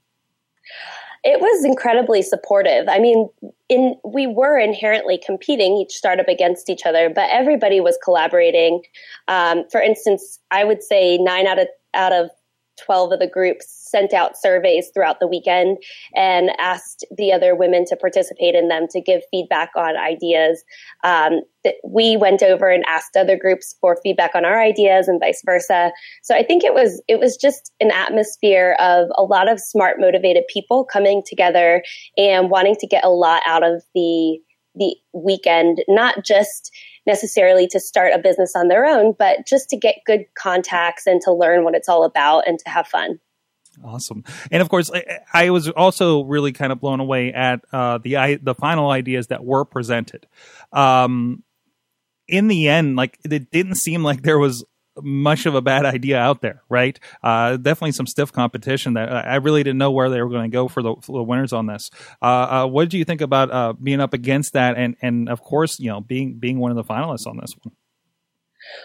It 1.23 1.39
was 1.39 1.63
incredibly 1.63 2.23
supportive. 2.23 2.87
I 2.89 2.97
mean, 2.97 3.29
in 3.69 3.95
we 4.03 4.25
were 4.25 4.57
inherently 4.57 5.19
competing 5.23 5.73
each 5.77 5.93
startup 5.93 6.27
against 6.27 6.69
each 6.69 6.85
other, 6.85 7.09
but 7.09 7.29
everybody 7.31 7.79
was 7.79 7.97
collaborating. 8.03 8.81
Um, 9.27 9.65
for 9.69 9.79
instance, 9.79 10.39
I 10.49 10.63
would 10.63 10.81
say 10.81 11.17
nine 11.19 11.45
out 11.45 11.59
of 11.59 11.67
out 11.93 12.11
of 12.11 12.31
12 12.85 13.13
of 13.13 13.19
the 13.19 13.27
groups 13.27 13.81
sent 13.91 14.13
out 14.13 14.37
surveys 14.37 14.89
throughout 14.93 15.19
the 15.19 15.27
weekend 15.27 15.77
and 16.15 16.49
asked 16.57 17.05
the 17.15 17.31
other 17.31 17.55
women 17.55 17.85
to 17.85 17.95
participate 17.95 18.55
in 18.55 18.69
them 18.69 18.87
to 18.89 19.01
give 19.01 19.21
feedback 19.29 19.69
on 19.75 19.97
ideas. 19.97 20.63
Um, 21.03 21.41
we 21.83 22.17
went 22.17 22.41
over 22.41 22.69
and 22.69 22.83
asked 22.87 23.15
other 23.15 23.37
groups 23.37 23.75
for 23.81 23.97
feedback 24.01 24.33
on 24.33 24.45
our 24.45 24.59
ideas 24.59 25.07
and 25.07 25.19
vice 25.19 25.41
versa. 25.45 25.91
So 26.23 26.35
I 26.35 26.43
think 26.43 26.63
it 26.63 26.73
was 26.73 27.01
it 27.07 27.19
was 27.19 27.37
just 27.37 27.71
an 27.79 27.91
atmosphere 27.91 28.75
of 28.79 29.09
a 29.15 29.23
lot 29.23 29.49
of 29.49 29.59
smart, 29.59 29.99
motivated 29.99 30.43
people 30.51 30.85
coming 30.85 31.21
together 31.25 31.83
and 32.17 32.49
wanting 32.49 32.75
to 32.77 32.87
get 32.87 33.05
a 33.05 33.09
lot 33.09 33.43
out 33.45 33.63
of 33.63 33.83
the 33.93 34.39
the 34.75 34.95
weekend, 35.13 35.83
not 35.89 36.23
just 36.23 36.71
necessarily 37.05 37.67
to 37.67 37.79
start 37.79 38.13
a 38.13 38.19
business 38.19 38.55
on 38.55 38.67
their 38.67 38.85
own, 38.85 39.13
but 39.17 39.45
just 39.47 39.69
to 39.69 39.77
get 39.77 39.95
good 40.05 40.25
contacts 40.35 41.07
and 41.07 41.21
to 41.21 41.31
learn 41.31 41.63
what 41.63 41.75
it's 41.75 41.89
all 41.89 42.03
about 42.03 42.47
and 42.47 42.59
to 42.59 42.69
have 42.69 42.87
fun. 42.87 43.19
Awesome, 43.83 44.23
and 44.51 44.61
of 44.61 44.69
course, 44.69 44.91
I, 44.93 45.19
I, 45.33 45.49
was 45.49 45.69
also 45.69 46.23
really 46.25 46.51
kind 46.51 46.73
of 46.73 46.81
blown 46.81 46.99
away 46.99 47.31
at 47.31 47.61
uh, 47.71 47.99
the 47.99 48.37
the 48.41 48.53
final 48.53 48.89
ideas 48.89 49.27
that 49.27 49.45
were 49.45 49.63
presented. 49.63 50.27
Um, 50.73 51.43
in 52.27 52.47
the 52.47 52.67
end, 52.67 52.97
like 52.97 53.17
it 53.23 53.49
didn't 53.49 53.75
seem 53.75 54.03
like 54.03 54.23
there 54.23 54.37
was 54.37 54.65
much 55.01 55.45
of 55.45 55.55
a 55.55 55.61
bad 55.61 55.85
idea 55.85 56.17
out 56.17 56.41
there, 56.41 56.63
right? 56.69 56.99
Uh, 57.23 57.57
definitely 57.57 57.91
some 57.91 58.07
stiff 58.07 58.31
competition 58.31 58.93
that 58.93 59.11
I 59.11 59.35
really 59.35 59.63
didn't 59.63 59.77
know 59.77 59.91
where 59.91 60.09
they 60.09 60.21
were 60.21 60.29
going 60.29 60.49
to 60.49 60.53
go 60.53 60.67
for 60.67 60.81
the, 60.83 60.95
for 61.01 61.19
the 61.19 61.23
winners 61.23 61.53
on 61.53 61.65
this. 61.67 61.91
Uh, 62.21 62.25
uh, 62.25 62.67
what 62.67 62.89
did 62.89 62.97
you 62.97 63.05
think 63.05 63.21
about 63.21 63.51
uh, 63.51 63.73
being 63.73 64.01
up 64.01 64.13
against 64.13 64.53
that, 64.53 64.77
and 64.77 64.95
and 65.01 65.29
of 65.29 65.41
course, 65.41 65.79
you 65.79 65.89
know, 65.89 66.01
being 66.01 66.39
being 66.39 66.59
one 66.59 66.71
of 66.71 66.77
the 66.77 66.83
finalists 66.83 67.27
on 67.27 67.37
this 67.37 67.55
one? 67.63 67.73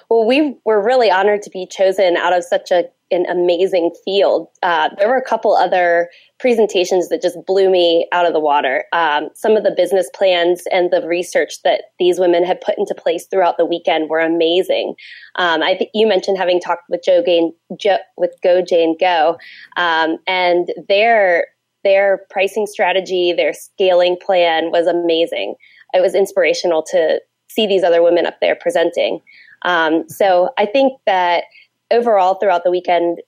Well, 0.08 0.26
we 0.26 0.56
were 0.64 0.82
really 0.82 1.10
honored 1.10 1.42
to 1.42 1.50
be 1.50 1.66
chosen 1.66 2.16
out 2.16 2.36
of 2.36 2.44
such 2.44 2.70
a 2.70 2.84
an 3.10 3.24
amazing 3.26 3.92
field. 4.04 4.48
Uh, 4.62 4.88
there 4.98 5.08
were 5.08 5.16
a 5.16 5.24
couple 5.24 5.54
other 5.54 6.08
presentations 6.40 7.08
that 7.08 7.22
just 7.22 7.38
blew 7.46 7.70
me 7.70 8.06
out 8.12 8.26
of 8.26 8.32
the 8.32 8.40
water. 8.40 8.84
Um, 8.92 9.28
some 9.34 9.56
of 9.56 9.62
the 9.62 9.70
business 9.70 10.10
plans 10.12 10.64
and 10.72 10.90
the 10.90 11.06
research 11.06 11.62
that 11.62 11.82
these 11.98 12.18
women 12.18 12.44
had 12.44 12.60
put 12.60 12.76
into 12.78 12.94
place 12.94 13.26
throughout 13.26 13.58
the 13.58 13.64
weekend 13.64 14.10
were 14.10 14.20
amazing. 14.20 14.94
Um, 15.36 15.62
I 15.62 15.76
think 15.76 15.90
you 15.94 16.06
mentioned 16.06 16.36
having 16.36 16.60
talked 16.60 16.88
with 16.88 17.02
Joe 17.04 17.22
Gain, 17.24 17.52
Joe, 17.78 17.98
with 18.16 18.34
Go 18.42 18.60
Jane 18.60 18.96
Go, 18.98 19.38
um, 19.76 20.18
and 20.26 20.72
their 20.88 21.46
their 21.84 22.22
pricing 22.30 22.66
strategy, 22.66 23.32
their 23.32 23.52
scaling 23.52 24.16
plan 24.20 24.72
was 24.72 24.88
amazing. 24.88 25.54
It 25.94 26.00
was 26.00 26.16
inspirational 26.16 26.82
to 26.90 27.20
see 27.48 27.66
these 27.68 27.84
other 27.84 28.02
women 28.02 28.26
up 28.26 28.38
there 28.40 28.56
presenting. 28.56 29.20
Um, 29.66 30.08
so 30.08 30.50
I 30.56 30.64
think 30.64 30.94
that 31.04 31.44
overall 31.90 32.36
throughout 32.36 32.64
the 32.64 32.70
weekend, 32.70 33.18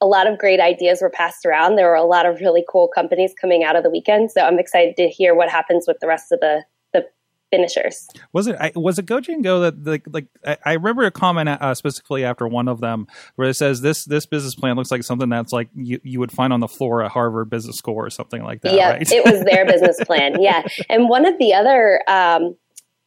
a 0.00 0.06
lot 0.06 0.26
of 0.26 0.38
great 0.38 0.60
ideas 0.60 1.00
were 1.00 1.10
passed 1.10 1.46
around. 1.46 1.76
There 1.76 1.88
were 1.88 1.94
a 1.94 2.04
lot 2.04 2.26
of 2.26 2.40
really 2.40 2.64
cool 2.68 2.88
companies 2.88 3.32
coming 3.40 3.62
out 3.62 3.76
of 3.76 3.84
the 3.84 3.90
weekend. 3.90 4.32
So 4.32 4.40
I'm 4.40 4.58
excited 4.58 4.96
to 4.96 5.08
hear 5.08 5.34
what 5.34 5.48
happens 5.48 5.86
with 5.86 5.98
the 6.00 6.08
rest 6.08 6.32
of 6.32 6.40
the 6.40 6.64
the 6.92 7.06
finishers. 7.50 8.08
Was 8.32 8.46
it 8.46 8.56
was 8.74 8.98
it 8.98 9.06
Go 9.06 9.20
Jane 9.20 9.42
that 9.42 9.84
like 9.84 10.04
like 10.10 10.26
I 10.64 10.72
remember 10.72 11.04
a 11.04 11.10
comment 11.10 11.48
uh, 11.48 11.74
specifically 11.74 12.24
after 12.24 12.48
one 12.48 12.68
of 12.68 12.80
them 12.80 13.06
where 13.36 13.48
it 13.48 13.54
says 13.54 13.80
this 13.80 14.04
this 14.04 14.26
business 14.26 14.54
plan 14.54 14.76
looks 14.76 14.90
like 14.90 15.04
something 15.04 15.28
that's 15.28 15.52
like 15.52 15.68
you, 15.74 16.00
you 16.02 16.18
would 16.18 16.32
find 16.32 16.52
on 16.52 16.60
the 16.60 16.68
floor 16.68 17.02
at 17.02 17.10
Harvard 17.10 17.50
Business 17.50 17.76
School 17.76 17.96
or 17.96 18.10
something 18.10 18.42
like 18.42 18.62
that. 18.62 18.74
Yeah, 18.74 18.90
right? 18.90 19.10
it 19.10 19.24
was 19.24 19.44
their 19.44 19.64
business 19.70 19.98
plan. 20.04 20.40
Yeah, 20.40 20.66
and 20.88 21.08
one 21.08 21.24
of 21.24 21.38
the 21.38 21.54
other 21.54 22.02
um, 22.08 22.56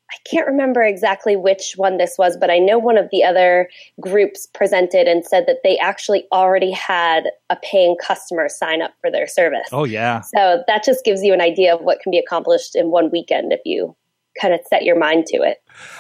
I 0.09 0.15
can't 0.29 0.47
remember 0.47 0.81
exactly 0.81 1.35
which 1.35 1.73
one 1.75 1.97
this 1.97 2.17
was, 2.17 2.37
but 2.37 2.49
I 2.49 2.59
know 2.59 2.77
one 2.77 2.97
of 2.97 3.09
the 3.11 3.23
other 3.23 3.69
groups 3.99 4.47
presented 4.53 5.07
and 5.07 5.25
said 5.25 5.45
that 5.47 5.57
they 5.63 5.77
actually 5.79 6.25
already 6.31 6.71
had 6.71 7.29
a 7.49 7.57
paying 7.57 7.97
customer 8.01 8.47
sign 8.47 8.81
up 8.81 8.93
for 9.01 9.11
their 9.11 9.27
service. 9.27 9.67
Oh, 9.71 9.83
yeah. 9.83 10.21
So 10.21 10.63
that 10.67 10.83
just 10.85 11.03
gives 11.03 11.23
you 11.23 11.33
an 11.33 11.41
idea 11.41 11.75
of 11.75 11.81
what 11.81 11.99
can 11.99 12.11
be 12.11 12.17
accomplished 12.17 12.75
in 12.75 12.89
one 12.89 13.11
weekend 13.11 13.51
if 13.51 13.59
you 13.65 13.95
kind 14.39 14.53
of 14.53 14.61
set 14.69 14.83
your 14.83 14.97
mind 14.97 15.25
to 15.27 15.37
it. 15.37 15.57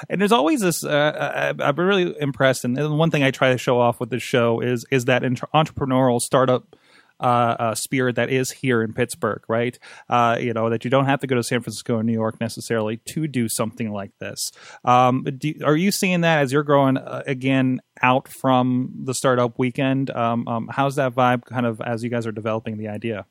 And 0.09 0.21
there's 0.21 0.31
always 0.31 0.61
this. 0.61 0.83
Uh, 0.83 1.53
I've 1.59 1.75
been 1.75 1.85
really 1.85 2.15
impressed, 2.19 2.63
and 2.63 2.97
one 2.97 3.11
thing 3.11 3.23
I 3.23 3.31
try 3.31 3.51
to 3.51 3.57
show 3.57 3.79
off 3.79 3.99
with 3.99 4.09
this 4.09 4.23
show 4.23 4.59
is 4.61 4.85
is 4.91 5.05
that 5.05 5.23
entrepreneurial 5.23 6.21
startup 6.21 6.75
uh, 7.19 7.55
uh, 7.59 7.75
spirit 7.75 8.15
that 8.15 8.29
is 8.29 8.51
here 8.51 8.81
in 8.81 8.93
Pittsburgh, 8.93 9.43
right? 9.47 9.77
Uh, 10.09 10.37
you 10.39 10.53
know 10.53 10.69
that 10.69 10.83
you 10.83 10.89
don't 10.89 11.05
have 11.05 11.19
to 11.21 11.27
go 11.27 11.35
to 11.35 11.43
San 11.43 11.61
Francisco 11.61 11.95
or 11.95 12.03
New 12.03 12.13
York 12.13 12.39
necessarily 12.39 12.97
to 12.97 13.27
do 13.27 13.49
something 13.49 13.91
like 13.91 14.11
this. 14.19 14.51
Um, 14.85 15.23
do, 15.23 15.53
are 15.63 15.75
you 15.75 15.91
seeing 15.91 16.21
that 16.21 16.39
as 16.39 16.51
you're 16.51 16.63
growing 16.63 16.97
uh, 16.97 17.23
again 17.25 17.81
out 18.01 18.27
from 18.27 18.93
the 19.03 19.13
startup 19.13 19.57
weekend? 19.57 20.09
Um, 20.11 20.47
um, 20.47 20.69
how's 20.71 20.95
that 20.95 21.13
vibe 21.13 21.45
kind 21.45 21.65
of 21.65 21.81
as 21.81 22.03
you 22.03 22.09
guys 22.09 22.27
are 22.27 22.31
developing 22.31 22.77
the 22.77 22.87
idea? 22.87 23.25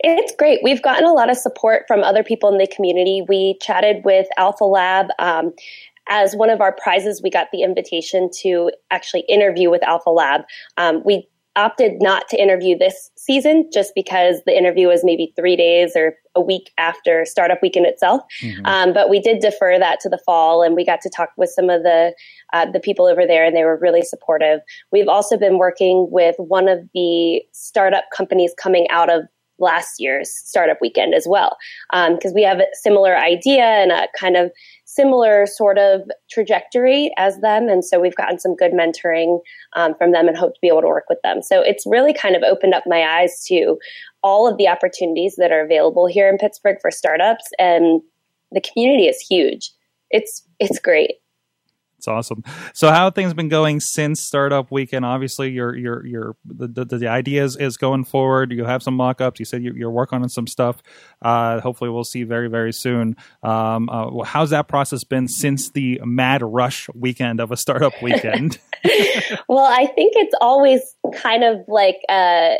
It's 0.00 0.34
great. 0.36 0.60
We've 0.62 0.82
gotten 0.82 1.04
a 1.04 1.12
lot 1.12 1.30
of 1.30 1.36
support 1.36 1.84
from 1.86 2.02
other 2.02 2.22
people 2.22 2.50
in 2.50 2.58
the 2.58 2.66
community. 2.66 3.22
We 3.28 3.58
chatted 3.60 4.04
with 4.04 4.26
Alpha 4.38 4.64
Lab. 4.64 5.08
Um, 5.18 5.52
as 6.08 6.34
one 6.34 6.48
of 6.50 6.60
our 6.60 6.72
prizes, 6.72 7.20
we 7.22 7.30
got 7.30 7.48
the 7.52 7.62
invitation 7.62 8.30
to 8.40 8.70
actually 8.90 9.24
interview 9.28 9.70
with 9.70 9.82
Alpha 9.82 10.10
Lab. 10.10 10.42
Um, 10.78 11.02
we 11.04 11.28
opted 11.58 12.00
not 12.00 12.28
to 12.28 12.40
interview 12.40 12.78
this 12.78 13.10
season 13.16 13.68
just 13.72 13.92
because 13.94 14.40
the 14.46 14.56
interview 14.56 14.86
was 14.88 15.04
maybe 15.04 15.32
three 15.36 15.56
days 15.56 15.92
or 15.96 16.14
a 16.34 16.40
week 16.40 16.70
after 16.78 17.24
startup 17.24 17.60
weekend 17.60 17.86
itself. 17.86 18.22
Mm-hmm. 18.42 18.64
Um, 18.64 18.92
but 18.92 19.10
we 19.10 19.20
did 19.20 19.40
defer 19.40 19.78
that 19.78 20.00
to 20.00 20.08
the 20.08 20.20
fall, 20.24 20.62
and 20.62 20.74
we 20.74 20.86
got 20.86 21.00
to 21.02 21.10
talk 21.10 21.30
with 21.36 21.50
some 21.50 21.68
of 21.68 21.82
the 21.82 22.14
uh, 22.52 22.70
the 22.70 22.80
people 22.80 23.06
over 23.06 23.26
there, 23.26 23.44
and 23.44 23.56
they 23.56 23.64
were 23.64 23.78
really 23.78 24.02
supportive. 24.02 24.60
We've 24.92 25.08
also 25.08 25.36
been 25.36 25.58
working 25.58 26.08
with 26.10 26.36
one 26.38 26.68
of 26.68 26.78
the 26.94 27.42
startup 27.52 28.04
companies 28.16 28.54
coming 28.56 28.86
out 28.90 29.10
of 29.10 29.24
last 29.58 29.94
year's 29.98 30.30
startup 30.30 30.78
weekend 30.80 31.14
as 31.14 31.26
well 31.28 31.56
because 31.90 32.30
um, 32.30 32.34
we 32.34 32.42
have 32.42 32.60
a 32.60 32.66
similar 32.74 33.16
idea 33.16 33.64
and 33.64 33.90
a 33.90 34.06
kind 34.18 34.36
of 34.36 34.52
similar 34.98 35.46
sort 35.46 35.78
of 35.78 36.02
trajectory 36.28 37.12
as 37.16 37.38
them. 37.38 37.68
And 37.68 37.84
so 37.84 38.00
we've 38.00 38.16
gotten 38.16 38.38
some 38.38 38.56
good 38.56 38.72
mentoring 38.72 39.38
um, 39.74 39.94
from 39.96 40.10
them 40.10 40.26
and 40.26 40.36
hope 40.36 40.54
to 40.54 40.60
be 40.60 40.66
able 40.66 40.80
to 40.80 40.88
work 40.88 41.04
with 41.08 41.22
them. 41.22 41.40
So 41.40 41.60
it's 41.62 41.84
really 41.86 42.12
kind 42.12 42.34
of 42.34 42.42
opened 42.42 42.74
up 42.74 42.82
my 42.86 43.02
eyes 43.02 43.44
to 43.48 43.78
all 44.24 44.48
of 44.48 44.56
the 44.56 44.66
opportunities 44.66 45.36
that 45.38 45.52
are 45.52 45.64
available 45.64 46.06
here 46.06 46.28
in 46.28 46.36
Pittsburgh 46.36 46.78
for 46.82 46.90
startups. 46.90 47.44
And 47.60 48.02
the 48.50 48.60
community 48.60 49.04
is 49.04 49.20
huge. 49.20 49.70
It's, 50.10 50.42
it's 50.58 50.80
great. 50.80 51.12
It's 51.98 52.06
awesome. 52.06 52.44
So, 52.74 52.90
how 52.90 53.10
things 53.10 53.34
been 53.34 53.48
going 53.48 53.80
since 53.80 54.22
startup 54.22 54.70
weekend? 54.70 55.04
Obviously, 55.04 55.50
your 55.50 55.74
your 55.76 56.06
your 56.06 56.36
the 56.44 56.84
the, 56.84 56.98
the 56.98 57.08
idea 57.08 57.42
is, 57.42 57.56
is 57.56 57.76
going 57.76 58.04
forward. 58.04 58.52
You 58.52 58.64
have 58.64 58.84
some 58.84 58.94
mock-ups. 58.94 59.40
You 59.40 59.44
said 59.44 59.64
you, 59.64 59.86
are 59.86 59.90
working 59.90 60.22
on 60.22 60.28
some 60.28 60.46
stuff. 60.46 60.80
Uh, 61.20 61.60
hopefully, 61.60 61.90
we'll 61.90 62.04
see 62.04 62.22
very 62.22 62.48
very 62.48 62.72
soon. 62.72 63.16
Um, 63.42 63.88
uh, 63.90 64.22
how's 64.22 64.50
that 64.50 64.68
process 64.68 65.02
been 65.02 65.26
since 65.26 65.72
the 65.72 66.00
mad 66.04 66.40
rush 66.40 66.88
weekend 66.94 67.40
of 67.40 67.50
a 67.50 67.56
startup 67.56 68.00
weekend? 68.00 68.60
well, 69.48 69.66
I 69.66 69.86
think 69.86 70.14
it's 70.16 70.34
always 70.40 70.94
kind 71.16 71.42
of 71.44 71.58
like. 71.66 71.96
Uh, 72.08 72.54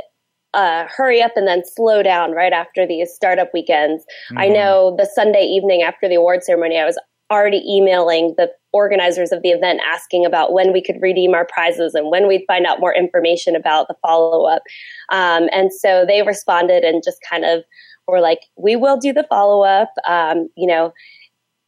uh, 0.54 0.86
hurry 0.88 1.20
up 1.20 1.32
and 1.36 1.46
then 1.46 1.62
slow 1.62 2.02
down 2.02 2.32
right 2.32 2.54
after 2.54 2.86
these 2.86 3.12
startup 3.12 3.52
weekends. 3.52 4.02
Mm-hmm. 4.30 4.38
I 4.38 4.48
know 4.48 4.96
the 4.98 5.04
Sunday 5.04 5.42
evening 5.42 5.82
after 5.82 6.08
the 6.08 6.14
award 6.14 6.42
ceremony, 6.42 6.80
I 6.80 6.86
was 6.86 6.98
already 7.30 7.62
emailing 7.68 8.34
the 8.36 8.50
organizers 8.72 9.32
of 9.32 9.42
the 9.42 9.50
event 9.50 9.80
asking 9.86 10.26
about 10.26 10.52
when 10.52 10.72
we 10.72 10.82
could 10.82 11.00
redeem 11.00 11.34
our 11.34 11.46
prizes 11.46 11.94
and 11.94 12.10
when 12.10 12.28
we'd 12.28 12.44
find 12.46 12.66
out 12.66 12.80
more 12.80 12.94
information 12.94 13.56
about 13.56 13.88
the 13.88 13.94
follow 14.02 14.46
up. 14.46 14.62
Um, 15.10 15.48
and 15.52 15.72
so 15.72 16.04
they 16.06 16.22
responded 16.22 16.84
and 16.84 17.02
just 17.04 17.18
kind 17.28 17.44
of 17.44 17.64
were 18.06 18.20
like, 18.20 18.40
we 18.56 18.76
will 18.76 18.96
do 18.96 19.12
the 19.12 19.26
follow 19.28 19.64
up. 19.64 19.90
Um, 20.06 20.48
you 20.56 20.66
know, 20.66 20.92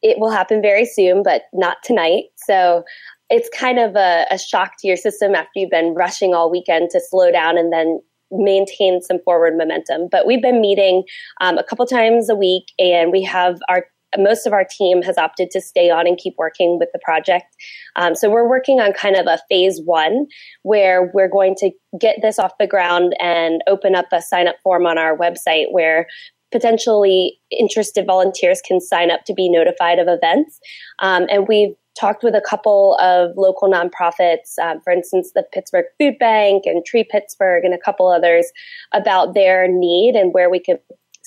it 0.02 0.18
will 0.18 0.30
happen 0.30 0.62
very 0.62 0.86
soon, 0.86 1.22
but 1.22 1.42
not 1.52 1.78
tonight. 1.84 2.24
So 2.36 2.84
it's 3.28 3.48
kind 3.56 3.78
of 3.78 3.96
a, 3.96 4.26
a 4.30 4.38
shock 4.38 4.72
to 4.80 4.88
your 4.88 4.96
system 4.96 5.34
after 5.34 5.50
you've 5.56 5.70
been 5.70 5.94
rushing 5.94 6.34
all 6.34 6.50
weekend 6.50 6.90
to 6.90 7.00
slow 7.00 7.30
down 7.30 7.58
and 7.58 7.72
then 7.72 8.00
maintain 8.30 9.02
some 9.02 9.18
forward 9.24 9.56
momentum. 9.56 10.08
But 10.10 10.26
we've 10.26 10.42
been 10.42 10.60
meeting 10.60 11.04
um, 11.40 11.58
a 11.58 11.64
couple 11.64 11.86
times 11.86 12.28
a 12.28 12.34
week, 12.34 12.64
and 12.78 13.12
we 13.12 13.22
have 13.22 13.58
our 13.68 13.86
most 14.18 14.46
of 14.46 14.52
our 14.52 14.64
team 14.64 15.02
has 15.02 15.18
opted 15.18 15.50
to 15.50 15.60
stay 15.60 15.90
on 15.90 16.06
and 16.06 16.18
keep 16.18 16.34
working 16.38 16.78
with 16.78 16.88
the 16.92 16.98
project. 17.02 17.56
Um, 17.96 18.14
so 18.14 18.30
we're 18.30 18.48
working 18.48 18.80
on 18.80 18.92
kind 18.92 19.16
of 19.16 19.26
a 19.26 19.38
phase 19.48 19.80
one 19.84 20.26
where 20.62 21.10
we're 21.14 21.28
going 21.28 21.54
to 21.56 21.70
get 21.98 22.18
this 22.22 22.38
off 22.38 22.52
the 22.58 22.66
ground 22.66 23.14
and 23.20 23.62
open 23.66 23.94
up 23.94 24.06
a 24.12 24.20
sign 24.22 24.48
up 24.48 24.56
form 24.62 24.86
on 24.86 24.98
our 24.98 25.16
website 25.16 25.66
where 25.70 26.06
potentially 26.50 27.38
interested 27.50 28.06
volunteers 28.06 28.60
can 28.60 28.80
sign 28.80 29.10
up 29.10 29.24
to 29.24 29.34
be 29.34 29.48
notified 29.48 29.98
of 29.98 30.08
events. 30.08 30.58
Um, 31.00 31.26
and 31.30 31.46
we've 31.46 31.74
talked 31.98 32.22
with 32.22 32.34
a 32.34 32.40
couple 32.40 32.96
of 33.00 33.36
local 33.36 33.70
nonprofits, 33.70 34.58
um, 34.60 34.80
for 34.80 34.92
instance, 34.92 35.32
the 35.34 35.44
Pittsburgh 35.52 35.84
Food 35.98 36.18
Bank 36.18 36.64
and 36.66 36.84
Tree 36.84 37.04
Pittsburgh 37.08 37.64
and 37.64 37.74
a 37.74 37.78
couple 37.78 38.08
others 38.08 38.50
about 38.92 39.34
their 39.34 39.68
need 39.68 40.14
and 40.14 40.32
where 40.32 40.50
we 40.50 40.60
could 40.60 40.78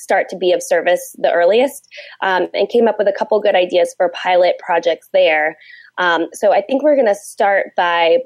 start 0.03 0.29
to 0.29 0.37
be 0.37 0.51
of 0.51 0.61
service 0.61 1.15
the 1.17 1.31
earliest 1.31 1.87
um, 2.21 2.47
and 2.53 2.69
came 2.69 2.87
up 2.87 2.97
with 2.97 3.07
a 3.07 3.13
couple 3.13 3.39
good 3.39 3.55
ideas 3.55 3.93
for 3.97 4.09
pilot 4.09 4.55
projects 4.59 5.09
there. 5.13 5.57
Um, 5.97 6.27
so 6.33 6.51
I 6.51 6.61
think 6.61 6.83
we're 6.83 6.95
going 6.95 7.07
to 7.07 7.15
start 7.15 7.67
by 7.75 8.19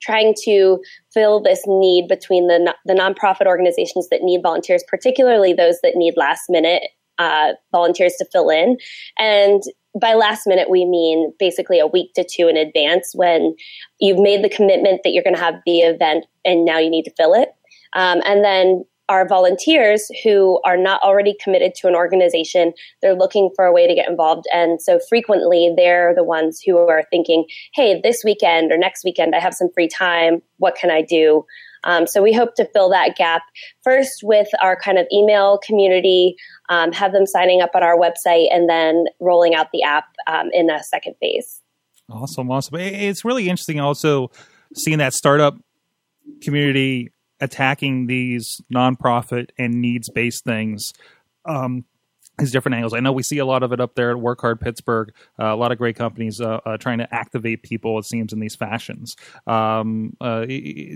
trying 0.00 0.34
to 0.44 0.80
fill 1.12 1.40
this 1.40 1.62
need 1.66 2.08
between 2.08 2.46
the, 2.46 2.74
the 2.86 2.94
nonprofit 2.94 3.46
organizations 3.46 4.08
that 4.08 4.22
need 4.22 4.42
volunteers, 4.42 4.82
particularly 4.88 5.52
those 5.52 5.78
that 5.82 5.92
need 5.94 6.14
last 6.16 6.44
minute 6.48 6.82
uh, 7.18 7.52
volunteers 7.70 8.14
to 8.14 8.24
fill 8.32 8.48
in. 8.48 8.78
And 9.18 9.62
by 10.00 10.14
last 10.14 10.46
minute, 10.46 10.70
we 10.70 10.84
mean 10.86 11.32
basically 11.38 11.78
a 11.78 11.86
week 11.86 12.14
to 12.14 12.24
two 12.24 12.48
in 12.48 12.56
advance 12.56 13.12
when 13.14 13.54
you've 13.98 14.18
made 14.18 14.42
the 14.42 14.48
commitment 14.48 15.02
that 15.04 15.10
you're 15.10 15.24
going 15.24 15.36
to 15.36 15.42
have 15.42 15.56
the 15.66 15.80
event 15.80 16.24
and 16.44 16.64
now 16.64 16.78
you 16.78 16.88
need 16.88 17.04
to 17.04 17.12
fill 17.16 17.34
it. 17.34 17.50
Um, 17.92 18.22
and 18.24 18.44
then 18.44 18.84
are 19.10 19.26
volunteers 19.26 20.08
who 20.22 20.60
are 20.64 20.76
not 20.76 21.02
already 21.02 21.36
committed 21.42 21.74
to 21.74 21.88
an 21.88 21.96
organization. 21.96 22.72
They're 23.02 23.16
looking 23.16 23.50
for 23.56 23.64
a 23.64 23.72
way 23.72 23.88
to 23.88 23.94
get 23.94 24.08
involved. 24.08 24.44
And 24.54 24.80
so 24.80 25.00
frequently 25.08 25.74
they're 25.76 26.14
the 26.14 26.22
ones 26.22 26.62
who 26.64 26.78
are 26.78 27.02
thinking, 27.10 27.46
hey, 27.74 28.00
this 28.00 28.22
weekend 28.24 28.70
or 28.70 28.78
next 28.78 29.02
weekend, 29.04 29.34
I 29.34 29.40
have 29.40 29.52
some 29.52 29.68
free 29.74 29.88
time. 29.88 30.42
What 30.58 30.76
can 30.76 30.92
I 30.92 31.02
do? 31.02 31.44
Um, 31.82 32.06
so 32.06 32.22
we 32.22 32.32
hope 32.32 32.54
to 32.54 32.64
fill 32.66 32.88
that 32.90 33.16
gap 33.16 33.42
first 33.82 34.20
with 34.22 34.46
our 34.62 34.76
kind 34.76 34.96
of 34.96 35.08
email 35.12 35.58
community, 35.58 36.36
um, 36.68 36.92
have 36.92 37.12
them 37.12 37.26
signing 37.26 37.62
up 37.62 37.70
on 37.74 37.82
our 37.82 37.96
website, 37.96 38.46
and 38.52 38.68
then 38.68 39.06
rolling 39.18 39.56
out 39.56 39.72
the 39.72 39.82
app 39.82 40.04
um, 40.28 40.50
in 40.52 40.70
a 40.70 40.84
second 40.84 41.14
phase. 41.20 41.60
Awesome, 42.08 42.48
awesome. 42.48 42.76
It's 42.78 43.24
really 43.24 43.48
interesting 43.48 43.80
also 43.80 44.30
seeing 44.74 44.98
that 44.98 45.14
startup 45.14 45.56
community 46.42 47.10
attacking 47.40 48.06
these 48.06 48.60
nonprofit 48.72 49.50
and 49.58 49.74
needs 49.80 50.08
based 50.08 50.44
things. 50.44 50.92
Um, 51.44 51.84
these 52.40 52.50
different 52.50 52.74
angles. 52.74 52.94
I 52.94 53.00
know 53.00 53.12
we 53.12 53.22
see 53.22 53.38
a 53.38 53.44
lot 53.44 53.62
of 53.62 53.72
it 53.72 53.80
up 53.80 53.94
there 53.94 54.10
at 54.10 54.18
Work 54.18 54.40
Hard 54.40 54.60
Pittsburgh. 54.60 55.12
Uh, 55.38 55.46
a 55.46 55.56
lot 55.56 55.72
of 55.72 55.78
great 55.78 55.96
companies 55.96 56.40
uh, 56.40 56.60
uh, 56.64 56.76
trying 56.76 56.98
to 56.98 57.14
activate 57.14 57.62
people. 57.62 57.98
It 57.98 58.06
seems 58.06 58.32
in 58.32 58.40
these 58.40 58.56
fashions. 58.56 59.16
Um, 59.46 60.16
uh, 60.20 60.46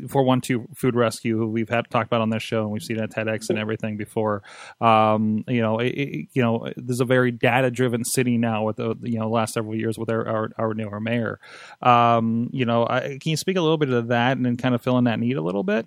412 0.08 0.66
Food 0.74 0.96
Rescue, 0.96 1.36
who 1.36 1.46
we've 1.46 1.68
had 1.68 1.88
talked 1.90 2.06
about 2.06 2.20
on 2.20 2.30
this 2.30 2.42
show, 2.42 2.62
and 2.62 2.70
we've 2.70 2.82
seen 2.82 2.98
at 2.98 3.10
TEDx 3.10 3.50
and 3.50 3.58
everything 3.58 3.96
before. 3.96 4.42
Um, 4.80 5.44
you 5.46 5.60
know, 5.60 5.78
it, 5.78 6.28
you 6.32 6.42
know, 6.42 6.72
there's 6.76 7.00
a 7.00 7.04
very 7.04 7.30
data 7.30 7.70
driven 7.70 8.04
city 8.04 8.38
now 8.38 8.64
with 8.64 8.76
the 8.76 8.96
you 9.02 9.18
know 9.18 9.28
last 9.28 9.54
several 9.54 9.76
years 9.76 9.98
with 9.98 10.10
our 10.10 10.26
our, 10.26 10.50
our 10.58 10.74
newer 10.74 11.00
mayor. 11.00 11.38
Um, 11.82 12.48
you 12.52 12.64
know, 12.64 12.86
I, 12.88 13.18
can 13.20 13.30
you 13.30 13.36
speak 13.36 13.56
a 13.56 13.60
little 13.60 13.78
bit 13.78 13.90
of 13.90 14.08
that 14.08 14.36
and 14.36 14.44
then 14.44 14.56
kind 14.56 14.74
of 14.74 14.82
fill 14.82 14.98
in 14.98 15.04
that 15.04 15.20
need 15.20 15.36
a 15.36 15.42
little 15.42 15.62
bit? 15.64 15.86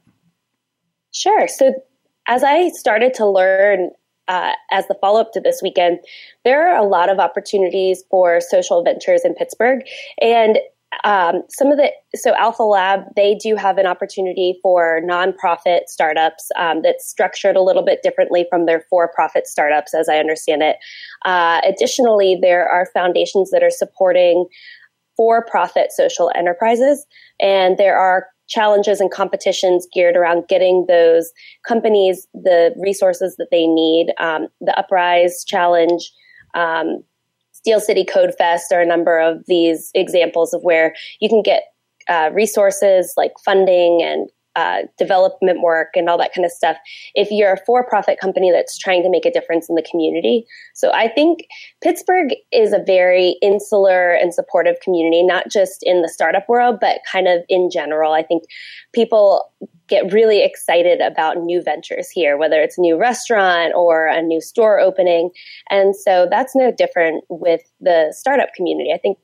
Sure. 1.17 1.47
So 1.47 1.74
as 2.27 2.43
I 2.43 2.69
started 2.69 3.13
to 3.15 3.25
learn 3.25 3.89
uh, 4.27 4.51
as 4.71 4.86
the 4.88 4.95
follow 5.01 5.21
up 5.21 5.31
to 5.33 5.39
this 5.39 5.62
weekend, 5.63 6.00
there 6.43 6.69
are 6.69 6.77
a 6.77 6.88
lot 6.88 7.09
of 7.09 7.17
opportunities 7.17 8.03
for 8.12 8.39
social 8.41 8.83
ventures 8.83 9.21
in 9.24 9.33
Pittsburgh. 9.33 9.81
And 10.21 10.59
um, 11.03 11.43
some 11.50 11.71
of 11.71 11.77
the 11.77 11.91
so 12.15 12.36
Alpha 12.36 12.63
Lab 12.63 13.01
they 13.15 13.36
do 13.36 13.55
have 13.55 13.77
an 13.77 13.86
opportunity 13.86 14.59
for 14.62 15.01
nonprofit 15.03 15.81
startups 15.88 16.50
um, 16.57 16.81
that's 16.81 17.09
structured 17.09 17.55
a 17.55 17.62
little 17.62 17.83
bit 17.83 18.01
differently 18.03 18.45
from 18.50 18.65
their 18.65 18.83
for-profit 18.89 19.47
startups, 19.47 19.93
as 19.93 20.07
I 20.07 20.17
understand 20.17 20.62
it. 20.62 20.77
Uh, 21.25 21.62
additionally, 21.65 22.38
there 22.41 22.67
are 22.67 22.86
foundations 22.93 23.50
that 23.51 23.63
are 23.63 23.71
supporting 23.71 24.45
for-profit 25.15 25.91
social 25.91 26.31
enterprises, 26.36 27.05
and 27.39 27.77
there 27.77 27.97
are 27.97 28.27
challenges 28.47 28.99
and 28.99 29.11
competitions 29.11 29.87
geared 29.93 30.15
around 30.15 30.47
getting 30.47 30.85
those 30.87 31.31
companies 31.65 32.27
the 32.33 32.73
resources 32.77 33.35
that 33.37 33.49
they 33.51 33.67
need. 33.67 34.13
Um, 34.19 34.47
the 34.61 34.73
UpPrize 34.77 35.45
Challenge, 35.45 36.11
um, 36.53 37.03
Steel 37.51 37.79
City 37.79 38.05
Code 38.05 38.33
Fest 38.37 38.71
are 38.71 38.81
a 38.81 38.85
number 38.85 39.19
of 39.19 39.43
these 39.47 39.91
examples 39.93 40.53
of 40.53 40.61
where 40.63 40.95
you 41.19 41.27
can 41.27 41.41
get 41.41 41.63
uh, 42.07 42.29
resources 42.33 43.13
like 43.17 43.33
funding 43.43 44.01
and 44.01 44.29
uh, 44.57 44.79
development 44.97 45.61
work 45.61 45.89
and 45.95 46.09
all 46.09 46.17
that 46.17 46.33
kind 46.33 46.43
of 46.43 46.51
stuff 46.51 46.77
if 47.13 47.29
you're 47.29 47.53
a 47.53 47.65
for 47.65 47.87
profit 47.87 48.19
company 48.19 48.51
that's 48.51 48.75
trying 48.75 49.03
to 49.03 49.09
make 49.09 49.23
a 49.23 49.31
difference 49.31 49.69
in 49.69 49.75
the 49.75 49.85
community. 49.89 50.45
So 50.73 50.91
I 50.91 51.07
think 51.07 51.47
Pittsburgh 51.83 52.33
is 52.51 52.73
a 52.73 52.83
very 52.83 53.37
insular 53.43 54.13
and 54.13 54.33
supportive 54.33 54.79
community, 54.83 55.21
not 55.23 55.51
just 55.51 55.83
in 55.83 56.01
the 56.01 56.09
startup 56.09 56.49
world, 56.49 56.79
but 56.81 57.01
kind 57.09 57.27
of 57.27 57.43
in 57.47 57.69
general. 57.71 58.13
I 58.13 58.23
think 58.23 58.45
people 58.93 59.51
get 59.87 60.11
really 60.11 60.43
excited 60.43 61.01
about 61.01 61.37
new 61.37 61.61
ventures 61.61 62.09
here, 62.09 62.35
whether 62.37 62.61
it's 62.61 62.77
a 62.77 62.81
new 62.81 62.97
restaurant 62.97 63.73
or 63.75 64.07
a 64.07 64.21
new 64.21 64.41
store 64.41 64.79
opening. 64.79 65.29
And 65.69 65.95
so 65.95 66.27
that's 66.29 66.55
no 66.55 66.71
different 66.71 67.23
with 67.29 67.61
the 67.79 68.13
startup 68.15 68.53
community. 68.53 68.91
I 68.93 68.97
think 68.97 69.17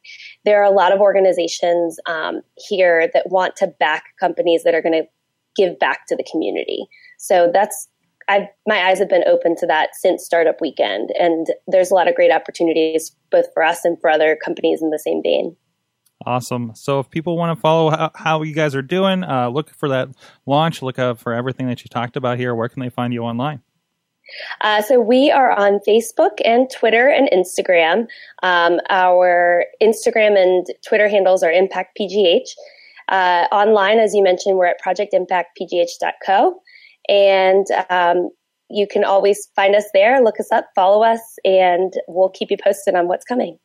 there 0.46 0.62
are 0.62 0.72
a 0.72 0.76
lot 0.76 0.94
of 0.94 1.02
organizations 1.02 2.00
um, 2.06 2.42
here 2.70 3.10
that 3.14 3.30
want 3.30 3.56
to 3.58 3.68
back 3.68 4.04
companies 4.20 4.64
that 4.64 4.74
are 4.74 4.82
going 4.82 4.94
to 4.94 5.08
give 5.56 5.78
back 5.80 6.08
to 6.08 6.16
the 6.16 6.26
community. 6.30 6.88
So 7.18 7.50
that's 7.54 7.88
I've 8.30 8.48
my 8.66 8.88
eyes 8.88 9.00
have 9.00 9.10
been 9.10 9.26
open 9.28 9.56
to 9.58 9.68
that 9.68 9.96
since 9.96 10.24
startup 10.24 10.62
weekend 10.62 11.10
and 11.20 11.48
there's 11.68 11.92
a 11.92 11.94
lot 11.94 12.08
of 12.08 12.16
great 12.16 12.32
opportunities 12.32 13.16
both 13.32 13.48
for 13.54 13.64
us 13.64 13.84
and 13.84 14.00
for 14.00 14.10
other 14.10 14.38
companies 14.44 14.82
in 14.82 14.92
the 14.92 15.00
same 15.00 15.22
vein. 15.22 15.56
Awesome. 16.26 16.72
So 16.74 17.00
if 17.00 17.10
people 17.10 17.38
want 17.38 17.58
to 17.58 17.60
follow 17.60 17.90
how, 17.90 18.12
how 18.16 18.42
you 18.44 18.54
guys 18.54 18.76
are 18.76 18.82
doing, 18.82 19.24
uh, 19.24 19.50
look 19.50 19.72
for 19.72 19.90
that 19.90 20.10
launch, 20.46 20.82
look 20.82 20.98
up 21.00 21.20
for 21.20 21.34
everything 21.34 21.68
that 21.68 21.84
you 21.84 21.90
talked 21.90 22.16
about 22.16 22.38
here. 22.38 22.56
Where 22.56 22.70
can 22.70 22.82
they 22.82 22.90
find 22.90 23.14
you 23.14 23.24
online? 23.24 23.62
Uh, 24.62 24.82
so 24.82 25.00
we 25.00 25.32
are 25.32 25.52
on 25.52 25.80
Facebook 25.88 26.40
and 26.46 26.70
Twitter 26.70 27.10
and 27.10 27.30
Instagram. 27.32 28.08
Um, 28.42 28.80
our 28.90 29.66
Instagram 29.82 30.42
and 30.42 30.66
Twitter 30.86 31.10
handles 31.10 31.44
are 31.44 31.52
Impact 31.52 31.98
PGH. 32.00 32.50
Uh, 33.14 33.46
online, 33.52 34.00
as 34.00 34.16
you 34.16 34.24
mentioned, 34.24 34.58
we're 34.58 34.66
at 34.66 34.82
projectimpactpgh.co. 34.84 36.60
And 37.08 37.68
um, 37.92 38.32
you 38.72 38.88
can 38.88 39.04
always 39.04 39.50
find 39.56 39.76
us 39.76 39.86
there, 39.94 40.20
look 40.24 40.40
us 40.40 40.52
up, 40.52 40.66
follow 40.74 41.04
us, 41.04 41.20
and 41.46 41.94
we'll 42.08 42.30
keep 42.30 42.50
you 42.50 42.58
posted 42.58 42.96
on 42.96 43.08
what's 43.08 43.24
coming. 43.24 43.60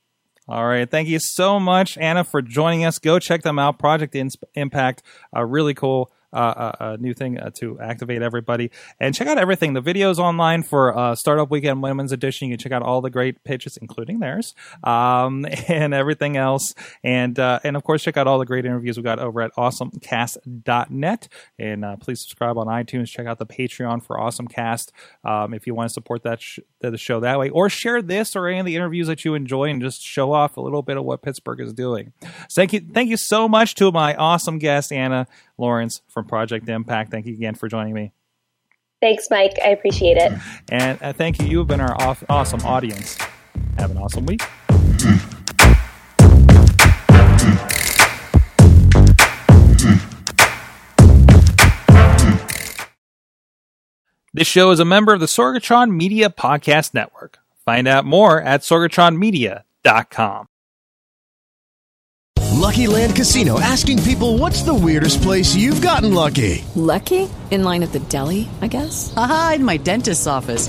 All 0.48 0.66
right. 0.66 0.90
Thank 0.90 1.08
you 1.08 1.18
so 1.18 1.58
much, 1.58 1.96
Anna, 1.96 2.24
for 2.24 2.42
joining 2.42 2.84
us. 2.84 2.98
Go 2.98 3.18
check 3.18 3.42
them 3.42 3.58
out. 3.58 3.78
Project 3.78 4.14
Impact, 4.54 5.02
a 5.32 5.46
really 5.46 5.72
cool 5.72 6.10
uh, 6.32 6.36
uh, 6.36 6.72
a 6.80 6.96
new 6.98 7.14
thing 7.14 7.38
uh, 7.38 7.50
to 7.54 7.78
activate 7.80 8.22
everybody. 8.22 8.70
And 9.00 9.14
check 9.14 9.28
out 9.28 9.38
everything. 9.38 9.72
The 9.72 9.82
videos 9.82 10.18
online 10.18 10.62
for 10.62 10.96
uh, 10.96 11.14
Startup 11.14 11.50
Weekend 11.50 11.82
Women's 11.82 12.12
Edition. 12.12 12.48
You 12.48 12.56
can 12.56 12.62
check 12.62 12.72
out 12.72 12.82
all 12.82 13.00
the 13.00 13.10
great 13.10 13.44
pitches, 13.44 13.76
including 13.76 14.20
theirs, 14.20 14.54
um, 14.84 15.46
and 15.68 15.94
everything 15.94 16.36
else. 16.36 16.74
And 17.02 17.38
uh, 17.38 17.60
and 17.64 17.76
of 17.76 17.84
course, 17.84 18.02
check 18.02 18.16
out 18.16 18.26
all 18.26 18.38
the 18.38 18.46
great 18.46 18.64
interviews 18.64 18.96
we 18.96 19.02
got 19.02 19.18
over 19.18 19.40
at 19.40 19.54
awesomecast.net. 19.54 21.28
And 21.58 21.84
uh, 21.84 21.96
please 21.96 22.20
subscribe 22.20 22.58
on 22.58 22.66
iTunes. 22.66 23.08
Check 23.08 23.26
out 23.26 23.38
the 23.38 23.46
Patreon 23.46 24.04
for 24.04 24.16
AwesomeCast 24.16 24.90
um, 25.24 25.54
if 25.54 25.66
you 25.66 25.74
want 25.74 25.88
to 25.88 25.92
support 25.92 26.22
that 26.24 26.42
sh- 26.42 26.60
the 26.80 26.96
show 26.96 27.20
that 27.20 27.38
way, 27.38 27.50
or 27.50 27.68
share 27.68 28.00
this 28.02 28.36
or 28.36 28.48
any 28.48 28.60
of 28.60 28.66
the 28.66 28.76
interviews 28.76 29.06
that 29.08 29.24
you 29.24 29.34
enjoy 29.34 29.64
and 29.64 29.80
just 29.80 30.02
show 30.02 30.32
off 30.32 30.56
a 30.56 30.60
little 30.60 30.82
bit 30.82 30.96
of 30.96 31.04
what 31.04 31.22
Pittsburgh 31.22 31.60
is 31.60 31.72
doing. 31.72 32.12
So 32.48 32.60
thank 32.62 32.72
you, 32.72 32.80
thank 32.80 33.10
you 33.10 33.16
so 33.16 33.48
much 33.48 33.74
to 33.76 33.90
my 33.90 34.14
awesome 34.14 34.58
guest 34.58 34.92
Anna 34.92 35.26
Lawrence 35.56 36.02
from 36.08 36.26
Project 36.26 36.68
Impact. 36.68 37.10
Thank 37.10 37.26
you 37.26 37.34
again 37.34 37.54
for 37.54 37.68
joining 37.68 37.94
me. 37.94 38.12
Thanks, 39.00 39.28
Mike. 39.30 39.58
I 39.64 39.68
appreciate 39.68 40.16
it. 40.16 40.32
And 40.70 41.00
uh, 41.02 41.12
thank 41.12 41.40
you. 41.40 41.46
You 41.46 41.58
have 41.58 41.68
been 41.68 41.80
our 41.80 42.00
off- 42.00 42.24
awesome 42.28 42.60
audience. 42.62 43.16
Have 43.78 43.90
an 43.90 43.98
awesome 43.98 44.26
week. 44.26 44.42
This 54.34 54.46
show 54.46 54.70
is 54.70 54.80
a 54.80 54.84
member 54.84 55.14
of 55.14 55.20
the 55.20 55.26
Sorgatron 55.26 55.90
Media 55.90 56.28
Podcast 56.28 56.92
Network. 56.92 57.38
Find 57.64 57.88
out 57.88 58.04
more 58.04 58.40
at 58.40 58.60
sorgatronmedia.com. 58.60 60.46
Lucky 62.58 62.86
Land 62.86 63.16
Casino 63.16 63.58
asking 63.60 64.02
people 64.02 64.36
what's 64.36 64.62
the 64.62 64.74
weirdest 64.74 65.22
place 65.22 65.54
you've 65.54 65.80
gotten 65.80 66.12
lucky? 66.12 66.64
Lucky? 66.74 67.30
In 67.50 67.64
line 67.64 67.82
at 67.82 67.92
the 67.92 68.00
deli, 68.00 68.48
I 68.60 68.66
guess? 68.66 69.14
Aha, 69.16 69.54
in 69.56 69.64
my 69.64 69.78
dentist's 69.78 70.26
office. 70.26 70.68